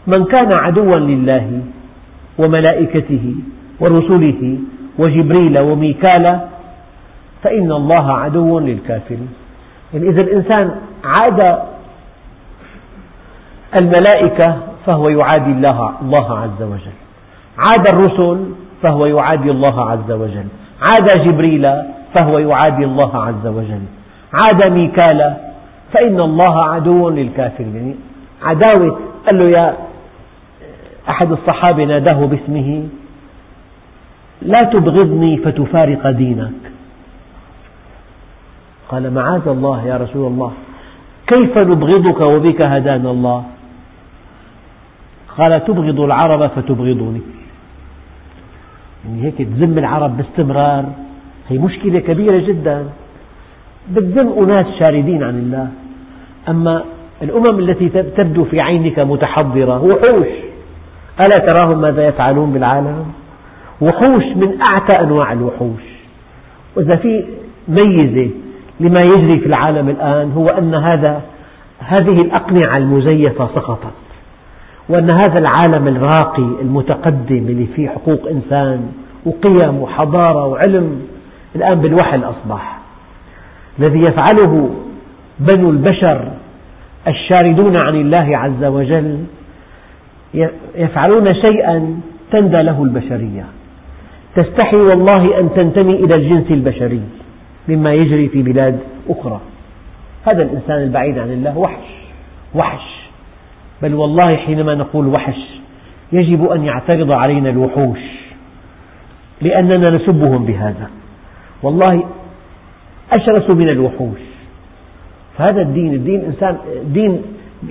من 0.08 0.26
كان 0.26 0.52
عدوا 0.52 0.96
لله 0.96 1.62
وملائكته 2.38 3.36
ورسله 3.80 4.58
وجبريل 5.00 5.60
وميكال 5.60 6.40
فإن 7.44 7.72
الله 7.72 8.12
عدو 8.12 8.60
للكافرين. 8.60 9.30
يعني 9.94 10.10
إذا 10.10 10.22
الإنسان 10.22 10.76
عاد 11.04 11.60
الملائكة 13.76 14.58
فهو 14.86 15.10
يعادي 15.10 15.52
الله, 15.52 15.94
الله 16.02 16.40
عز 16.40 16.62
وجل. 16.62 16.98
عاد 17.58 17.88
الرسل 17.94 18.46
فهو 18.84 19.06
يعادي 19.06 19.52
الله 19.52 19.92
عز 19.92 20.12
وجل. 20.12 20.48
عاد 20.82 21.24
جبريل 21.26 21.72
فهو 22.14 22.40
يعادي 22.40 22.86
الله 22.86 23.24
عز 23.24 23.48
وجل. 23.48 23.82
عاد 24.34 24.72
ميكال 24.72 25.34
فإن 25.94 26.20
الله 26.20 26.74
عدو 26.74 27.10
للكافرين. 27.10 27.76
يعني 27.76 27.96
عداوة 28.44 29.00
قال 29.26 29.40
له 29.40 29.50
يا 29.50 29.78
أحد 31.10 31.32
الصحابة 31.32 31.84
ناداه 31.84 32.26
باسمه 32.26 32.88
لا 34.42 34.64
تبغضني 34.64 35.38
فتفارق 35.38 36.10
دينك. 36.10 36.52
قال 38.90 39.14
معاذ 39.14 39.48
الله 39.48 39.86
يا 39.86 39.98
رسول 39.98 40.28
الله 40.28 40.52
كيف 41.28 41.58
نبغضك 41.58 42.22
وبك 42.22 42.62
هدانا 42.62 43.12
الله؟ 43.12 43.44
قال 45.38 45.66
تبغض 45.66 46.00
العرب 46.00 46.48
فتبغضني 46.48 47.22
يعني 49.06 49.24
هيك 49.24 49.38
تذم 49.38 49.78
العرب 49.78 50.18
باستمرار. 50.18 50.86
هي 51.50 51.58
مشكلة 51.58 52.00
كبيرة 52.00 52.38
جدا. 52.38 52.86
بتذم 53.92 54.44
أناس 54.44 54.66
شاردين 54.80 55.24
عن 55.24 55.38
الله. 55.38 55.68
أما 56.50 56.84
الأمم 57.22 57.60
التي 57.60 57.90
تبدو 57.90 58.44
في 58.44 58.62
عينك 58.62 59.00
متحضرة 59.00 59.84
وحوش. 59.84 60.28
ألا 61.20 61.46
تراهم 61.46 61.82
ماذا 61.82 62.08
يفعلون 62.08 62.52
بالعالم؟ 62.52 63.06
وحوش 63.82 64.24
من 64.24 64.58
أعتى 64.72 64.94
أنواع 64.94 65.34
الوحوش. 65.34 65.84
وإذا 66.76 66.96
في 66.96 67.26
ميزة 67.68 68.30
لما 68.80 69.02
يجري 69.02 69.40
في 69.40 69.46
العالم 69.46 69.90
الآن 69.90 70.32
هو 70.32 70.48
أن 70.48 70.76
هذا 70.76 71.22
هذه 71.80 72.22
الأقنعة 72.22 72.78
المزيفة 72.78 73.48
سقطت. 73.56 73.94
وأن 74.90 75.10
هذا 75.10 75.40
العالم 75.40 75.88
الراقي 75.88 76.62
المتقدم 76.62 77.46
اللي 77.48 77.66
فيه 77.76 77.90
حقوق 77.90 78.28
إنسان 78.28 78.92
وقيم 79.26 79.82
وحضارة 79.82 80.48
وعلم 80.48 81.02
الآن 81.56 81.82
بالوحل 81.82 82.24
أصبح 82.24 82.78
الذي 83.80 84.00
يفعله 84.00 84.70
بنو 85.40 85.70
البشر 85.70 86.28
الشاردون 87.08 87.78
عن 87.78 87.96
الله 87.96 88.38
عز 88.38 88.64
وجل 88.64 89.24
يفعلون 90.76 91.34
شيئا 91.34 92.00
تندى 92.32 92.62
له 92.62 92.84
البشرية. 92.84 93.46
تستحي 94.36 94.76
والله 94.76 95.40
أن 95.40 95.50
تنتمي 95.56 95.94
إلى 95.94 96.16
الجنس 96.16 96.52
البشري 96.52 97.02
مما 97.68 97.94
يجري 97.94 98.28
في 98.28 98.42
بلاد 98.42 98.80
أخرى. 99.10 99.40
هذا 100.26 100.44
الإنسان 100.44 100.78
البعيد 100.78 101.18
عن 101.18 101.32
الله 101.32 101.58
وحش 101.58 101.86
وحش. 102.56 102.93
بل 103.84 103.94
والله 103.94 104.36
حينما 104.36 104.76
نقول 104.76 105.08
وحش 105.08 105.40
يجب 106.12 106.46
أن 106.46 106.66
يعترض 106.66 107.12
علينا 107.12 107.50
الوحوش 107.50 108.00
لأننا 109.42 109.90
نسبهم 109.90 110.46
بهذا. 110.46 110.90
والله 111.64 112.04
أشرس 113.12 113.50
من 113.50 113.70
الوحوش. 113.70 114.24
فهذا 115.38 115.62
الدين 115.62 115.94
الدين 115.94 116.22
إنسان 116.26 116.58
دين 116.86 117.22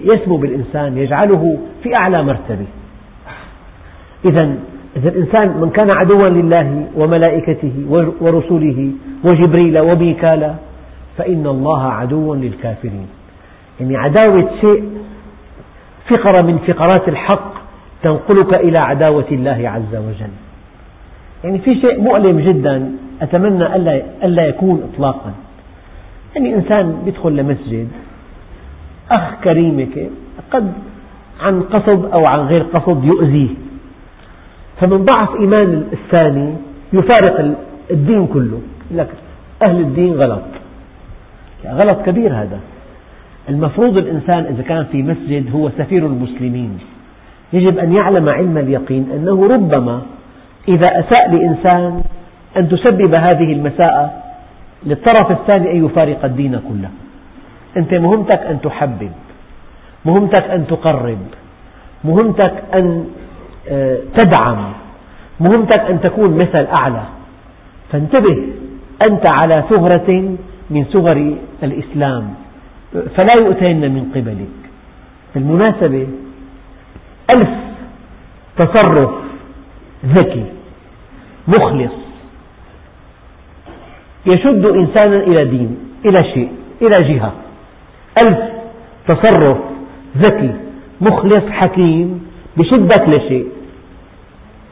يسمو 0.05 0.37
بالإنسان 0.37 0.99
يجعله 0.99 1.59
في 1.83 1.95
أعلى 1.95 2.23
مرتبة. 2.23 2.67
إذا 4.25 4.55
إذا 4.97 5.09
الإنسان 5.09 5.49
من 5.49 5.71
كان 5.71 5.91
عدوا 5.91 6.29
لله 6.29 6.87
وملائكته 6.97 7.73
ورسله 8.21 8.91
وجبريل 9.25 9.79
وميكال 9.79 10.55
فإن 11.19 11.47
الله 11.47 11.83
عدو 11.93 12.35
للكافرين. 12.35 13.07
يعني 13.81 13.97
عداوة 13.97 14.51
شيء 14.61 14.85
فقرة 16.09 16.40
من 16.40 16.59
فقرات 16.59 17.09
الحق 17.09 17.53
تنقلك 18.03 18.55
إلى 18.55 18.78
عداوة 18.78 19.26
الله 19.32 19.68
عز 19.68 19.96
وجل. 19.96 20.32
يعني 21.44 21.59
في 21.59 21.80
شيء 21.80 22.00
مؤلم 22.00 22.40
جدا 22.40 22.92
أتمنى 23.22 23.76
ألا, 24.22 24.46
يكون 24.46 24.90
إطلاقا. 24.92 25.32
يعني 26.34 26.55
إنسان 26.55 27.03
يدخل 27.07 27.36
لمسجد 27.36 27.88
أخ 29.11 29.22
كريم 29.44 29.90
قد 30.53 30.72
عن 31.40 31.62
قصد 31.62 32.12
أو 32.12 32.24
عن 32.30 32.40
غير 32.40 32.62
قصد 32.62 33.05
يؤذيه. 33.05 33.48
فمن 34.80 35.05
ضعف 35.05 35.36
إيمان 35.40 35.84
الثاني 35.92 36.55
يفارق 36.92 37.55
الدين 37.90 38.26
كله 38.26 38.61
لك 38.90 39.09
أهل 39.62 39.80
الدين 39.80 40.12
غلط. 40.12 40.42
غلط 41.66 41.98
كبير 42.07 42.32
هذا. 42.32 42.61
المفروض 43.49 43.97
الإنسان 43.97 44.45
إذا 44.45 44.62
كان 44.62 44.84
في 44.84 45.03
مسجد 45.03 45.55
هو 45.55 45.70
سفير 45.70 46.07
المسلمين. 46.07 46.78
يجب 47.53 47.78
أن 47.78 47.93
يعلم 47.93 48.28
علم 48.28 48.59
اليقين 48.59 49.09
أنه 49.14 49.49
ربما 49.49 50.03
إذا 50.68 50.86
أساء 50.86 51.30
لإنسان 51.30 52.03
أن 52.57 52.68
تسبب 52.68 53.14
هذه 53.14 53.53
المساءة 53.53 54.11
للطرف 54.86 55.30
الثاني 55.30 55.70
أن 55.70 55.84
يفارق 55.86 56.24
الدين 56.24 56.61
كله. 56.68 56.90
أنت 57.76 57.95
مهمتك 57.95 58.40
أن 58.40 58.61
تحبب 58.61 59.11
مهمتك 60.05 60.45
أن 60.51 60.66
تقرب 60.66 61.18
مهمتك 62.05 62.55
أن 62.74 63.05
آه، 63.68 63.99
تدعم 64.16 64.72
مهمتك 65.40 65.80
أن 65.80 66.01
تكون 66.01 66.36
مثل 66.38 66.66
أعلى. 66.72 67.03
فانتبه 67.93 68.47
أنت 69.11 69.24
على 69.43 69.64
ثغرة 69.70 70.36
من 70.70 70.84
ثغر 70.84 71.34
الإسلام. 71.62 72.34
فلا 72.93 73.36
يؤتين 73.36 73.80
من 73.80 74.12
قبلك. 74.14 74.70
بالمناسبة 75.34 76.09
ألف 77.36 77.49
تصرف 78.59 79.11
ذكي 80.07 80.45
مخلص. 81.49 81.93
يشد 84.26 84.66
إنسانا 84.66 85.16
إلى 85.16 85.45
دين 85.45 85.78
إلى 86.05 86.18
شيء 86.34 86.53
إلى 86.82 87.14
جهة. 87.14 87.32
ألف 88.26 88.38
تصرف 89.09 89.59
ذكي 90.16 90.55
مخلص 91.01 91.45
حكيم 91.51 92.26
بشدك 92.57 93.09
لشيء. 93.09 93.49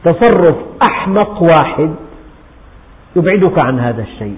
تصرف 0.03 0.55
أحمق 0.89 1.43
واحد 1.43 1.95
يبعدك 3.15 3.59
عن 3.59 3.79
هذا 3.79 4.01
الشيء. 4.01 4.37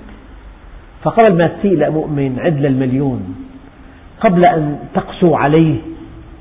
فقبل 1.03 1.38
ما 1.38 1.47
تسيء 1.47 1.77
لمؤمن 1.77 2.39
عد 2.39 2.59
للمليون 2.59 3.42
قبل 4.22 4.45
أن 4.45 4.80
تقسو 4.93 5.36
عليه. 5.36 5.76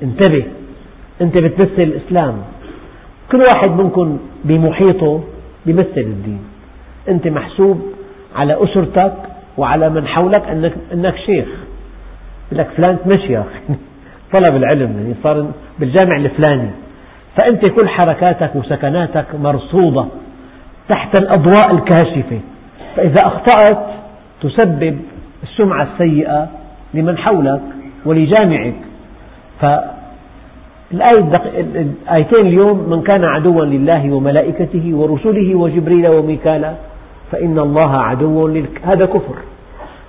انتبه. 0.03 0.43
أنت 1.21 1.37
بتمثل 1.37 1.81
الإسلام. 1.81 2.37
كل 3.31 3.41
واحد 3.41 3.71
منكم 3.71 4.17
بمحيطه 4.45 5.23
بيمثل 5.65 5.97
الدين. 5.97 6.41
أنت 7.09 7.27
محسوب 7.27 7.81
على 8.35 8.63
أسرتك 8.63 9.13
وعلى 9.57 9.89
من 9.89 10.07
حولك 10.07 10.49
أنك, 10.49 10.73
أنك 10.93 11.15
شيخ. 11.17 11.47
لك 12.51 12.67
فلان 12.77 12.97
مشيخ 13.05 13.45
طلب 14.33 14.55
العلم. 14.55 14.97
يعني 14.97 15.15
صار 15.23 15.51
بالجامع 15.79 16.15
الفلاني. 16.15 16.69
فأنت 17.35 17.65
كل 17.65 17.89
حركاتك 17.89 18.55
وسكناتك 18.55 19.25
مرصودة 19.35 20.05
تحت 20.89 21.19
الأضواء 21.21 21.71
الكاشفة. 21.71 22.39
فإذا 22.95 23.19
أخطأت 23.25 23.85
تسبب 24.41 24.99
السمعة 25.43 25.87
السيئة 25.93 26.49
لمن 26.93 27.17
حولك 27.17 27.61
ولجامعك. 28.05 28.75
الآيتين 30.91 32.47
اليوم 32.47 32.89
من 32.89 33.01
كان 33.01 33.23
عدوا 33.23 33.65
لله 33.65 34.11
وملائكته 34.11 34.91
ورسله 34.93 35.55
وجبريل 35.55 36.07
وميكالا 36.07 36.73
فإن 37.31 37.59
الله 37.59 37.97
عدو 37.97 38.47
للك 38.47 38.81
هذا 38.83 39.05
كفر. 39.05 39.35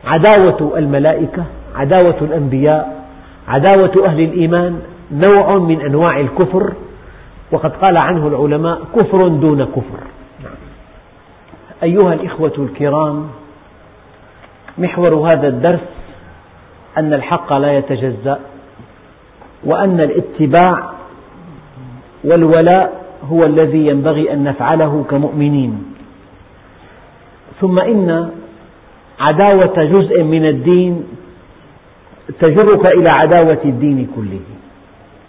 عداوة 0.05 0.78
الملائكة 0.78 1.45
عداوة 1.76 2.16
الأنبياء 2.20 3.05
عداوة 3.49 4.07
أهل 4.07 4.20
الإيمان 4.20 4.80
نوع 5.28 5.59
من 5.59 5.80
أنواع 5.80 6.20
الكفر. 6.20 6.72
وقد 7.53 7.72
قال 7.72 7.97
عنه 7.97 8.26
العلماء 8.26 8.78
كفر 8.97 9.28
دون 9.28 9.64
كفر. 9.64 10.01
أيها 11.82 12.14
الإخوة 12.14 12.53
الكرام 12.59 13.26
محور 14.78 15.14
هذا 15.14 15.49
الدرس 15.49 15.93
أن 16.99 17.14
الحق 17.14 17.53
لا 17.53 17.78
يتجزأ 17.78 18.40
وأن 19.64 20.01
الاتباع 20.01 20.90
والولاء 22.24 23.05
هو 23.24 23.45
الذي 23.45 23.86
ينبغي 23.86 24.32
أن 24.32 24.45
نفعله 24.45 25.05
كمؤمنين. 25.11 25.95
ثم 27.61 27.78
إن 27.78 28.30
عداوة 29.20 29.84
جزء 29.84 30.22
من 30.22 30.47
الدين 30.47 31.05
تجرك 32.40 32.86
إلى 32.86 33.09
عداوة 33.09 33.61
الدين 33.64 34.09
كله. 34.16 34.40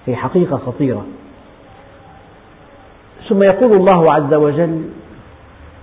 هي 0.06 0.16
حقيقة 0.16 0.58
خطيرة. 0.58 1.06
ثم 3.30 3.44
يقول 3.44 3.74
الله 3.74 4.14
عز 4.14 4.34
وجل 4.34 4.82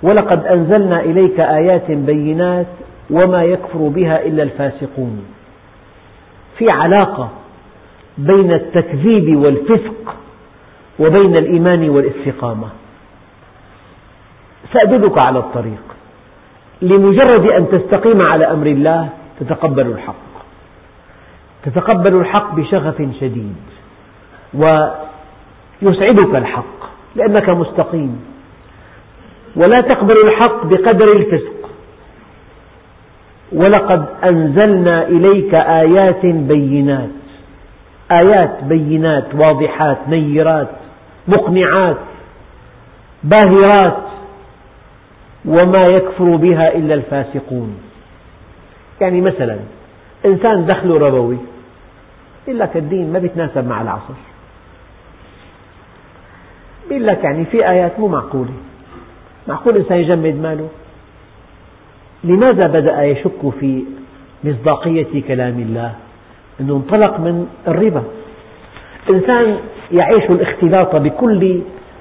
ولقد 0.03 0.47
أنزلنا 0.47 1.01
إليك 1.01 1.41
آيات 1.41 1.91
بينات 1.91 2.67
وما 3.11 3.45
يكفر 3.45 3.79
بها 3.79 4.27
إلا 4.27 4.43
الفاسقون. 4.43 5.25
في 6.63 6.71
علاقة 6.71 7.29
بين 8.19 8.53
التكذيب 8.53 9.37
والفسق 9.37 10.15
وبين 10.99 11.37
الإيمان 11.37 11.89
والاستقامة. 11.89 12.69
سأدلك 14.73 15.25
على 15.25 15.39
الطريق. 15.39 15.83
لمجرد 16.83 17.47
أن 17.47 17.69
تستقيم 17.69 18.23
على 18.23 18.43
أمر 18.51 18.67
الله 18.67 19.09
تتقبل 19.41 19.87
الحق. 19.87 20.15
تتقبل 21.65 22.15
الحق 22.15 22.55
بشغف 22.55 22.97
شديد 23.21 23.57
ويسعدك 24.55 26.35
الحق 26.35 26.79
لأنك 27.17 27.49
مستقيم. 27.49 28.25
ولا 29.57 29.81
تقبل 29.81 30.17
الحق 30.25 30.67
بقدر 30.67 31.13
الفسق. 31.13 31.62
ولقد 33.55 34.05
أنزلنا 34.25 35.09
إليك 35.09 35.55
آيات 35.55 36.27
بينات. 36.27 37.09
آيات 38.11 38.65
بينات 38.65 39.35
واضحات 39.35 39.99
نيرات 40.09 40.69
مقنعات 41.29 41.97
باهرات 43.25 43.97
وما 45.45 45.87
يكفر 45.87 46.37
بها 46.37 46.75
إلا 46.75 46.95
الفاسقون. 46.95 47.77
يعني 49.01 49.21
مثلا 49.21 49.59
إنسان 50.25 50.67
دخله 50.67 50.99
ربوي 50.99 51.39
يقول 52.47 52.61
لك 52.61 52.77
الدين 52.77 53.13
ما 53.13 53.19
بيتناسب 53.19 53.69
مع 53.69 53.83
العصر. 53.83 54.15
يقول 56.91 57.07
لك 57.07 57.25
يعني 57.25 57.45
في 57.45 57.69
آيات 57.69 58.01
مو 58.01 58.09
معقولة. 58.09 58.53
معقول 59.49 59.77
إنسان 59.77 59.99
يجمد 59.99 60.35
ماله. 60.35 60.69
لماذا 62.25 62.67
بدأ 62.67 63.03
يشك 63.03 63.51
في 63.61 63.85
مصداقية 64.45 65.23
كلام 65.29 65.59
الله؟ 65.59 65.95
أنه 66.61 66.77
انطلق 66.77 67.21
من 67.21 67.47
الربا. 67.69 68.03
إنسان 69.11 69.57
يعيش 69.93 70.31
الاختلاط 70.31 70.97
بكل 70.97 71.61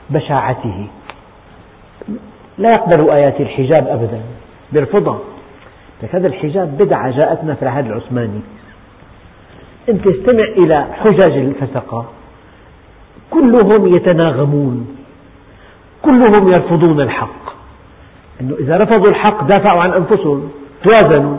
بشاعته. 0.09 0.87
لا 2.57 2.71
يقبل 2.73 3.09
آيات 3.09 3.41
الحجاب 3.41 3.87
أبدا. 3.87 4.21
يرفضها 4.73 5.19
هذا 6.11 6.27
الحجاب 6.27 6.77
بدعة 6.77 7.11
جاءتنا 7.11 7.53
في 7.53 7.63
العهد 7.63 7.85
العثماني. 7.85 8.41
أنت 9.89 10.07
استمع 10.07 10.43
إلى 10.43 10.85
حجج 10.93 11.37
الفسقة 11.37 12.05
كلهم 13.31 13.95
يتناغمون. 13.95 14.97
كلهم 16.01 16.51
يرفضون 16.51 17.01
الحق. 17.01 17.60
أنه 18.41 18.55
إذا 18.59 18.77
رفضوا 18.77 19.07
الحق 19.07 19.43
دافعوا 19.43 19.81
عن 19.81 19.91
أنفسهم 19.91 20.51
توازنوا. 20.83 21.37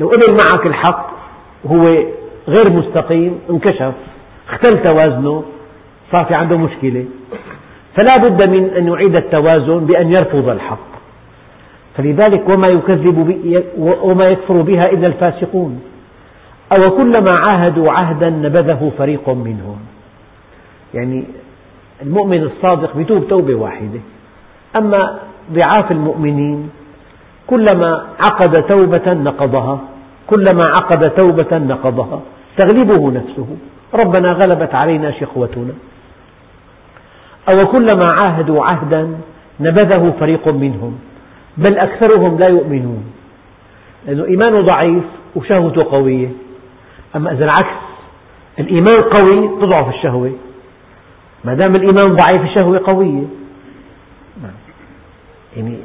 لو 0.00 0.08
قبل 0.08 0.36
معك 0.42 0.66
الحق 0.66 1.10
وهو 1.64 1.84
غير 2.48 2.70
مستقيم 2.70 3.40
انكشف 3.50 3.92
اختل 4.48 4.82
توازنه 4.82 5.44
صار 6.12 6.24
في 6.24 6.34
عنده 6.34 6.56
مشكلة. 6.56 7.04
فلا 7.94 8.28
بد 8.28 8.48
من 8.48 8.70
أن 8.70 8.88
يعيد 8.88 9.16
التوازن 9.16 9.78
بأن 9.78 10.12
يرفض 10.12 10.48
الحق. 10.48 10.86
فلذلك 11.96 12.48
وما 12.48 12.68
يكذب 12.68 13.40
وما 13.78 14.24
يكفر 14.24 14.54
بها 14.54 14.90
إلا 14.90 15.06
الفاسقون. 15.06 15.80
أو 16.72 16.90
كلما 16.90 17.40
عاهدوا 17.48 17.92
عهدا 17.92 18.30
نبذه 18.30 18.92
فريق 18.98 19.28
منهم. 19.28 19.78
يعني 20.94 21.24
المؤمن 22.02 22.42
الصادق 22.42 22.90
يتوب 22.96 23.28
توبة 23.28 23.54
واحدة. 23.54 24.00
أما 24.76 25.18
ضعاف 25.52 25.92
المؤمنين 25.92 26.70
كلما 27.46 28.06
عقد 28.20 28.62
توبة 28.62 29.12
نقضها 29.12 29.80
كلما 30.26 30.64
عقد 30.64 31.10
توبة 31.10 31.58
نقضها 31.58 32.20
تغلبه 32.56 33.10
نفسه. 33.10 33.46
ربنا 33.94 34.32
غلبت 34.32 34.74
علينا 34.74 35.10
شقوتنا 35.10 35.74
أو 37.48 37.66
كلما 37.66 38.08
عاهدوا 38.12 38.66
عهدا 38.66 39.18
نبذه 39.60 40.14
فريق 40.20 40.48
منهم 40.48 40.98
بل 41.56 41.78
أكثرهم 41.78 42.38
لا 42.38 42.46
يؤمنون. 42.48 43.04
لأنه 44.06 44.24
إيمانه 44.24 44.60
ضعيف 44.60 45.04
وشهوته 45.36 45.84
قوية. 45.84 46.28
أما 47.16 47.32
إذا 47.32 47.44
العكس 47.44 47.76
الإيمان 48.58 48.96
قوي 48.96 49.48
تضعف 49.60 49.88
الشهوة. 49.94 50.32
ما 51.44 51.54
دام 51.54 51.76
الإيمان 51.76 52.16
ضعيف 52.16 52.42
الشهوة 52.42 52.80
قوية 52.84 53.24
يعني 55.56 55.78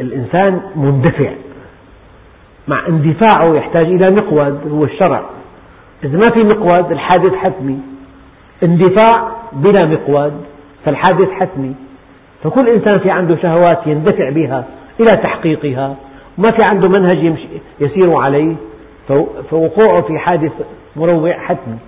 الإنسان 0.00 0.60
مندفع. 0.76 1.30
مع 2.68 2.86
اندفاعه 2.88 3.54
يحتاج 3.54 3.86
إلى 3.86 4.10
مقود 4.10 4.60
هو 4.72 4.84
الشرع. 4.84 5.22
إذا 6.04 6.18
ما 6.18 6.30
في 6.30 6.42
مقود 6.42 6.92
الحادث 6.92 7.34
حتمي. 7.34 7.78
اندفاع 8.62 9.28
بلا 9.52 9.86
مقود 9.86 10.32
فالحادث 10.84 11.30
حتمي. 11.30 11.74
فكل 12.42 12.68
إنسان 12.68 12.98
في 12.98 13.10
عنده 13.10 13.36
شهوات 13.36 13.86
يندفع 13.86 14.30
بها 14.30 14.64
إلى 15.00 15.22
تحقيقها. 15.22 15.96
وما 16.38 16.50
في 16.50 16.62
عنده 16.62 16.88
منهج 16.88 17.34
يسير 17.80 18.14
عليه 18.14 18.54
فوقوعه 19.50 20.02
في 20.02 20.18
حادث 20.18 20.52
مروع 20.96 21.32
حتمي. 21.32 21.78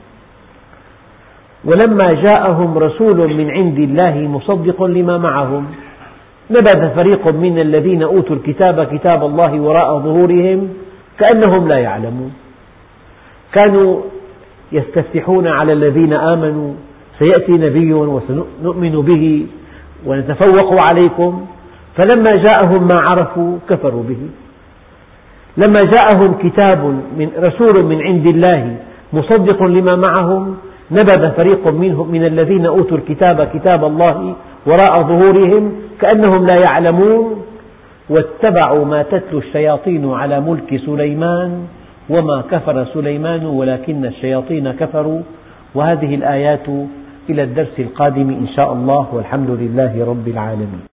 ولما 1.64 2.12
جاءهم 2.12 2.78
رسول 2.78 3.34
من 3.34 3.50
عند 3.50 3.78
الله 3.78 4.18
مصدق 4.18 4.82
لما 4.82 5.18
معهم. 5.18 5.66
نبذ 6.51 6.90
فريق 6.94 7.28
من 7.28 7.59
الذين 7.59 8.03
أوتوا 8.03 8.36
الكتاب 8.36 8.82
كتاب 8.82 9.24
الله 9.24 9.61
وراء 9.61 9.98
ظهورهم 9.98 10.68
كأنهم 11.18 11.68
لا 11.68 11.78
يعلمون. 11.78 12.32
كانوا 13.53 14.01
يستفتحون 14.72 15.46
على 15.46 15.72
الذين 15.72 16.12
آمنوا. 16.12 16.72
سيأتي 17.18 17.53
نبي 17.53 17.92
وسنؤمن 17.92 19.01
به 19.01 19.46
ونتفوق 20.07 20.86
عليكم. 20.86 21.46
فلما 21.96 22.36
جاءهم 22.36 22.88
ما 22.88 23.01
عرفوا 23.01 23.59
كفروا 23.68 24.03
به. 24.03 24.22
لما 25.57 25.84
جاءهم 25.84 26.34
كتاب 26.42 26.84
من 27.18 27.30
رسول 27.38 27.84
من 27.84 28.03
عند 28.03 28.26
الله 28.26 28.76
مصدق 29.12 29.62
لما 29.62 29.96
معهم 29.96 30.57
نبذ 30.90 31.30
فريق 31.30 31.68
منهم 31.68 32.11
من 32.11 32.24
الذين 32.24 32.66
أوتوا 32.66 32.96
الكتاب 32.96 33.48
كتاب 33.55 33.84
الله 33.84 34.34
وراء 34.66 35.02
ظهورهم 35.02 35.72
كأنهم 36.00 36.46
لا 36.46 36.54
يعلمون 36.54 37.42
واتبعوا 38.11 38.84
ما 38.84 39.02
تتلو 39.02 39.38
الشياطين 39.38 40.12
على 40.12 40.40
ملك 40.40 40.80
سليمان 40.86 41.50
وما 42.11 42.42
كفر 42.50 42.84
سليمان 42.84 43.46
ولكن 43.46 44.04
الشياطين 44.04 44.72
كفروا. 44.72 45.22
وهذه 45.74 46.14
الآيات 46.14 46.66
إلى 47.30 47.42
الدرس 47.42 47.76
القادم 47.78 48.28
إن 48.30 48.48
شاء 48.56 48.72
الله 48.72 49.06
والحمد 49.12 49.50
لله 49.50 50.04
رب 50.06 50.28
العالمين. 50.28 50.82